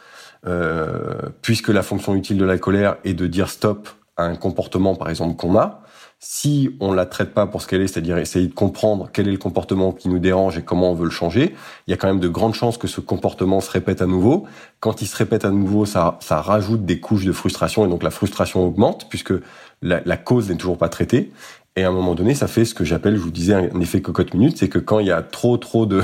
[0.46, 4.96] Euh, puisque la fonction utile de la colère est de dire stop à un comportement,
[4.96, 5.82] par exemple, qu'on a.
[6.20, 9.32] Si on la traite pas pour ce qu'elle est, c'est-à-dire essayer de comprendre quel est
[9.32, 11.54] le comportement qui nous dérange et comment on veut le changer,
[11.86, 14.48] il y a quand même de grandes chances que ce comportement se répète à nouveau.
[14.80, 18.02] Quand il se répète à nouveau, ça, ça rajoute des couches de frustration et donc
[18.02, 19.34] la frustration augmente puisque
[19.82, 21.32] la, cause n'est toujours pas traitée.
[21.76, 24.02] Et à un moment donné, ça fait ce que j'appelle, je vous disais, un effet
[24.02, 26.02] cocotte minute, c'est que quand il y a trop, trop de,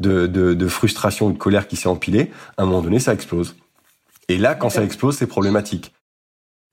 [0.00, 3.12] de, de, de frustration ou de colère qui s'est empilée, à un moment donné, ça
[3.14, 3.54] explose.
[4.28, 5.92] Et là, quand ça explose, c'est problématique.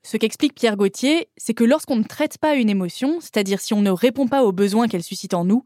[0.02, 3.82] Ce qu'explique Pierre Gauthier, c'est que lorsqu'on ne traite pas une émotion, c'est-à-dire si on
[3.82, 5.64] ne répond pas aux besoins qu'elle suscite en nous,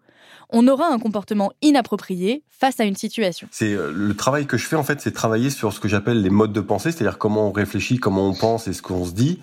[0.50, 3.48] on aura un comportement inapproprié face à une situation.
[3.50, 6.22] C'est euh, le travail que je fais en fait, c'est travailler sur ce que j'appelle
[6.22, 9.12] les modes de pensée, c'est-à-dire comment on réfléchit, comment on pense et ce qu'on se
[9.12, 9.40] dit.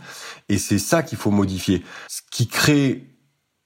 [0.50, 1.84] Et c'est ça qu'il faut modifier.
[2.08, 3.08] Ce qui crée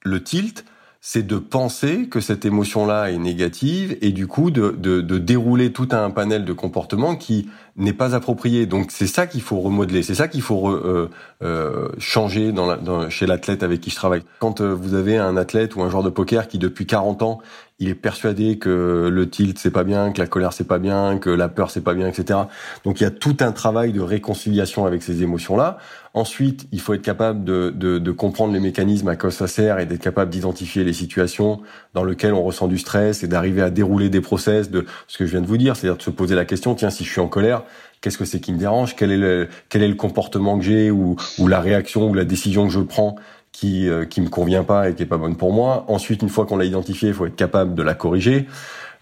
[0.02, 0.64] le tilt,
[1.00, 5.72] c'est de penser que cette émotion-là est négative et du coup de, de, de dérouler
[5.72, 8.66] tout un panel de comportements qui n'est pas approprié.
[8.66, 11.08] Donc c'est ça qu'il faut remodeler, c'est ça qu'il faut re- euh,
[11.42, 14.22] euh, changer dans la- dans- chez l'athlète avec qui je travaille.
[14.40, 17.38] Quand euh, vous avez un athlète ou un joueur de poker qui depuis 40 ans
[17.78, 21.18] il est persuadé que le tilt c'est pas bien, que la colère c'est pas bien,
[21.18, 22.38] que la peur c'est pas bien, etc.
[22.84, 25.76] Donc il y a tout un travail de réconciliation avec ces émotions-là.
[26.14, 29.78] Ensuite, il faut être capable de, de, de comprendre les mécanismes à quoi ça sert
[29.78, 31.60] et d'être capable d'identifier les situations
[31.92, 35.26] dans lesquelles on ressent du stress et d'arriver à dérouler des process de ce que
[35.26, 37.20] je viens de vous dire, c'est-à-dire de se poser la question tiens si je suis
[37.20, 37.64] en colère,
[38.06, 40.92] qu'est-ce que c'est qui me dérange Quel est le quel est le comportement que j'ai
[40.92, 43.16] ou ou la réaction ou la décision que je prends
[43.50, 45.84] qui euh, qui me convient pas et qui est pas bonne pour moi.
[45.88, 48.46] Ensuite, une fois qu'on l'a identifié, il faut être capable de la corriger.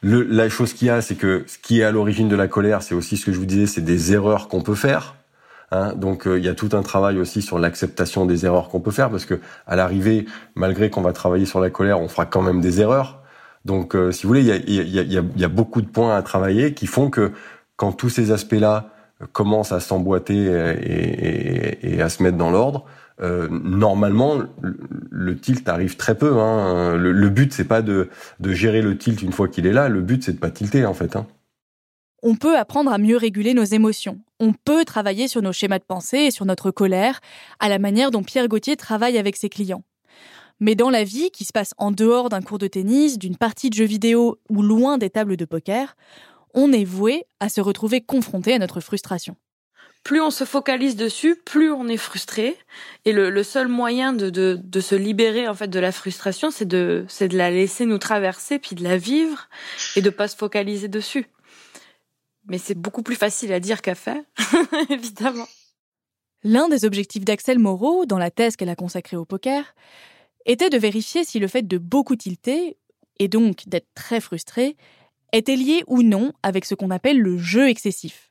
[0.03, 2.83] La chose qu'il y a, c'est que ce qui est à l'origine de la colère,
[2.83, 5.17] c'est aussi ce que je vous disais, c'est des erreurs qu'on peut faire.
[5.71, 8.81] Hein, donc euh, il y a tout un travail aussi sur l'acceptation des erreurs qu'on
[8.81, 10.25] peut faire parce que à l'arrivée,
[10.55, 13.21] malgré qu'on va travailler sur la colère, on fera quand même des erreurs.
[13.67, 15.89] Donc euh, si vous voulez, il y a, y, a, y, y a beaucoup de
[15.89, 17.33] points à travailler qui font que
[17.77, 18.94] quand tous ces aspects-là
[19.33, 20.47] commencent à s'emboîter
[21.83, 22.85] et, à se mettre dans l'ordre,
[23.21, 26.39] euh, normalement, le, tilt arrive très peu.
[26.39, 26.97] Hein.
[26.97, 28.09] Le, le but, c'est pas de,
[28.43, 29.89] gérer le tilt une fois qu'il est là.
[29.89, 31.17] Le but, c'est de pas tilter en fait.
[31.17, 31.27] Hein.
[32.23, 34.19] On peut apprendre à mieux réguler nos émotions.
[34.41, 37.21] On peut travailler sur nos schémas de pensée et sur notre colère,
[37.61, 39.85] à la manière dont Pierre Gauthier travaille avec ses clients.
[40.59, 43.71] Mais dans la vie, qui se passe en dehors d'un cours de tennis, d'une partie
[43.71, 45.97] de jeux vidéo ou loin des tables de poker,
[46.55, 49.37] on est voué à se retrouver confronté à notre frustration.
[50.05, 52.59] Plus on se focalise dessus, plus on est frustré.
[53.07, 56.51] Et le, le seul moyen de, de, de, se libérer en fait de la frustration,
[56.51, 59.49] c'est de, c'est de la laisser nous traverser, puis de la vivre,
[59.97, 61.27] et de pas se focaliser dessus.
[62.47, 64.21] Mais c'est beaucoup plus facile à dire qu'à faire,
[64.91, 65.49] évidemment.
[66.43, 69.75] L'un des objectifs d'Axel Moreau, dans la thèse qu'elle a consacrée au poker,
[70.45, 72.77] était de vérifier si le fait de beaucoup tilter,
[73.19, 74.77] et donc d'être très frustré,
[75.37, 78.31] était lié ou non avec ce qu'on appelle le jeu excessif.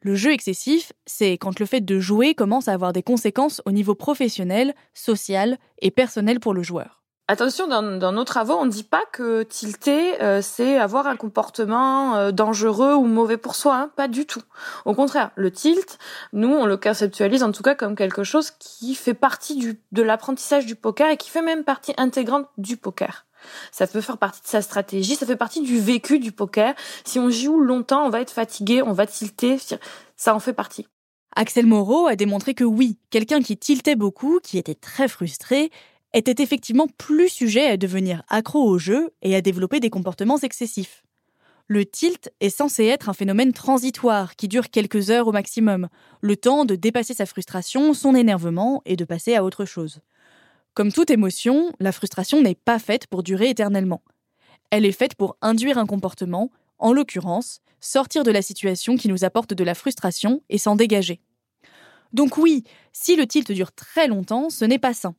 [0.00, 3.72] Le jeu excessif, c'est quand le fait de jouer commence à avoir des conséquences au
[3.72, 6.98] niveau professionnel, social et personnel pour le joueur.
[7.30, 12.16] Attention, dans, nos travaux, on ne dit pas que tilter, euh, c'est avoir un comportement
[12.16, 14.40] euh, dangereux ou mauvais pour soi, hein, pas du tout.
[14.86, 15.98] Au contraire, le tilt,
[16.32, 20.64] nous, on le conceptualise en tout cas comme quelque chose qui fait partie de l'apprentissage
[20.64, 23.26] du poker et qui fait même partie intégrante du poker.
[23.72, 26.74] Ça peut faire partie de sa stratégie, ça fait partie du vécu du poker.
[27.04, 29.58] Si on joue longtemps, on va être fatigué, on va tilter,
[30.16, 30.86] ça en fait partie.
[31.36, 35.70] Axel Moreau a démontré que oui, quelqu'un qui tiltait beaucoup, qui était très frustré,
[36.14, 41.02] était effectivement plus sujet à devenir accro au jeu et à développer des comportements excessifs.
[41.70, 45.88] Le tilt est censé être un phénomène transitoire qui dure quelques heures au maximum,
[46.22, 50.00] le temps de dépasser sa frustration, son énervement et de passer à autre chose.
[50.78, 54.00] Comme toute émotion, la frustration n'est pas faite pour durer éternellement.
[54.70, 59.24] Elle est faite pour induire un comportement, en l'occurrence, sortir de la situation qui nous
[59.24, 61.20] apporte de la frustration et s'en dégager.
[62.12, 62.62] Donc oui,
[62.92, 65.16] si le tilt dure très longtemps, ce n'est pas sain.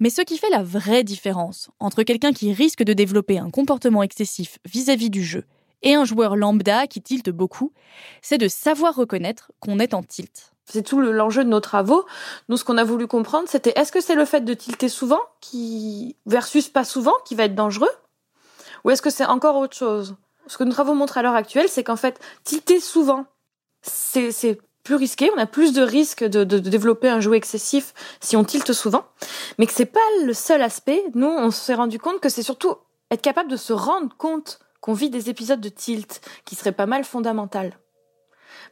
[0.00, 4.02] Mais ce qui fait la vraie différence entre quelqu'un qui risque de développer un comportement
[4.02, 5.44] excessif vis-à-vis du jeu
[5.82, 7.74] et un joueur lambda qui tilte beaucoup,
[8.22, 10.53] c'est de savoir reconnaître qu'on est en tilt.
[10.66, 12.06] C'est tout l'enjeu de nos travaux.
[12.48, 15.20] Nous, ce qu'on a voulu comprendre, c'était est-ce que c'est le fait de tilter souvent
[15.40, 17.90] qui versus pas souvent qui va être dangereux,
[18.84, 20.16] ou est-ce que c'est encore autre chose?
[20.46, 23.26] Ce que nos travaux montrent à l'heure actuelle, c'est qu'en fait, tilter souvent,
[23.82, 28.44] c'est plus risqué, on a plus de risques de, développer un jouet excessif si on
[28.44, 29.06] tilte souvent,
[29.58, 31.02] mais que c'est pas le seul aspect.
[31.14, 32.74] Nous, on s'est rendu compte que c'est surtout
[33.10, 36.86] être capable de se rendre compte qu'on vit des épisodes de tilt qui seraient pas
[36.86, 37.78] mal fondamentales.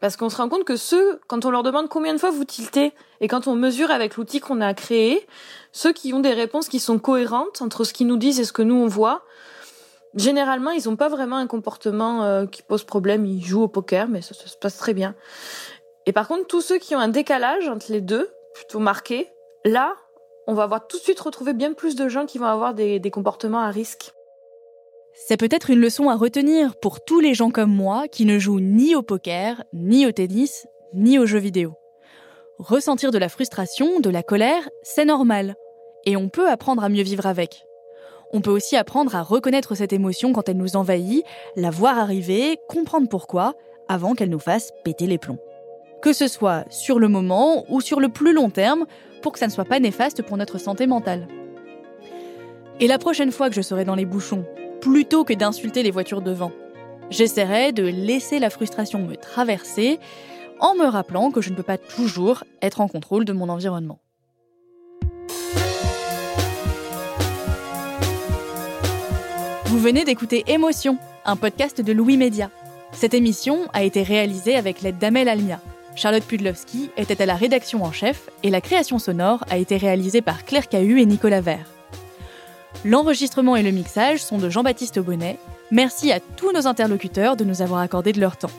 [0.03, 2.45] Parce qu'on se rend compte que ceux, quand on leur demande combien de fois vous
[2.45, 5.25] tiltez, et quand on mesure avec l'outil qu'on a créé,
[5.71, 8.53] ceux qui ont des réponses qui sont cohérentes entre ce qu'ils nous disent et ce
[8.53, 9.23] que nous on voit,
[10.17, 13.25] généralement ils n'ont pas vraiment un comportement euh, qui pose problème.
[13.27, 15.15] Ils jouent au poker, mais ça se passe très bien.
[16.07, 19.29] Et par contre, tous ceux qui ont un décalage entre les deux, plutôt marqué,
[19.65, 19.95] là,
[20.49, 23.01] on va avoir tout de suite retrouvé bien plus de gens qui vont avoir des,
[23.13, 24.13] comportements à risque.
[25.15, 28.61] C'est peut-être une leçon à retenir pour tous les gens comme moi qui ne jouent
[28.61, 31.75] ni au poker, ni au tennis, ni aux jeux vidéo.
[32.59, 35.55] Ressentir de la frustration, de la colère, c'est normal.
[36.05, 37.65] Et on peut apprendre à mieux vivre avec.
[38.33, 41.25] On peut aussi apprendre à reconnaître cette émotion quand elle nous envahit,
[41.57, 43.55] la voir arriver, comprendre pourquoi,
[43.89, 45.39] avant qu'elle nous fasse péter les plombs
[46.03, 48.85] que ce soit sur le moment ou sur le plus long terme,
[49.23, 51.29] pour que ça ne soit pas néfaste pour notre santé mentale.
[52.81, 54.45] Et la prochaine fois que je serai dans les bouchons,
[54.83, 56.53] plutôt que d'insulter les voitures devant,
[57.09, 60.01] j'essaierai de laisser la frustration me traverser
[60.59, 64.01] en me rappelant que je ne peux pas toujours être en contrôle de mon environnement.
[69.67, 72.51] Vous venez d'écouter Émotion, un podcast de Louis Média.
[72.93, 75.61] Cette émission a été réalisée avec l'aide d'Amel Almia.
[75.95, 80.23] Charlotte Pudlowski était à la rédaction en chef et la création sonore a été réalisée
[80.23, 81.67] par Claire Cahu et Nicolas Vert.
[82.85, 85.39] L'enregistrement et le mixage sont de Jean-Baptiste Bonnet.
[85.71, 88.51] Merci à tous nos interlocuteurs de nous avoir accordé de leur temps.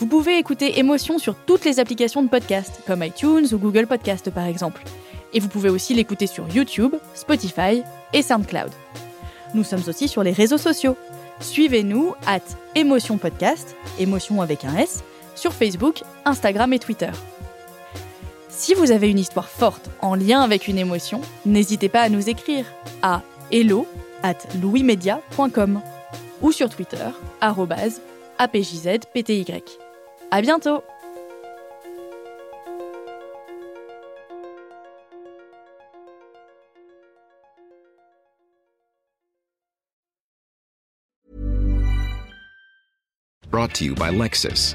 [0.00, 4.30] Vous pouvez écouter Émotion sur toutes les applications de podcast, comme iTunes ou Google Podcast
[4.30, 4.82] par exemple.
[5.32, 7.82] Et vous pouvez aussi l'écouter sur YouTube, Spotify
[8.12, 8.70] et SoundCloud.
[9.54, 10.96] Nous sommes aussi sur les réseaux sociaux.
[11.40, 12.40] Suivez-nous at
[12.74, 15.04] Émotion Podcast, émotion avec un S,
[15.34, 17.10] sur Facebook, Instagram et Twitter.
[18.56, 22.28] Si vous avez une histoire forte en lien avec une émotion, n'hésitez pas à nous
[22.30, 22.64] écrire
[23.02, 23.86] à hello
[24.22, 25.82] at louismedia.com
[26.40, 27.08] ou sur Twitter,
[28.38, 29.44] apjzpty.
[30.30, 30.82] À bientôt!
[43.50, 44.74] Brought to you by Lexus.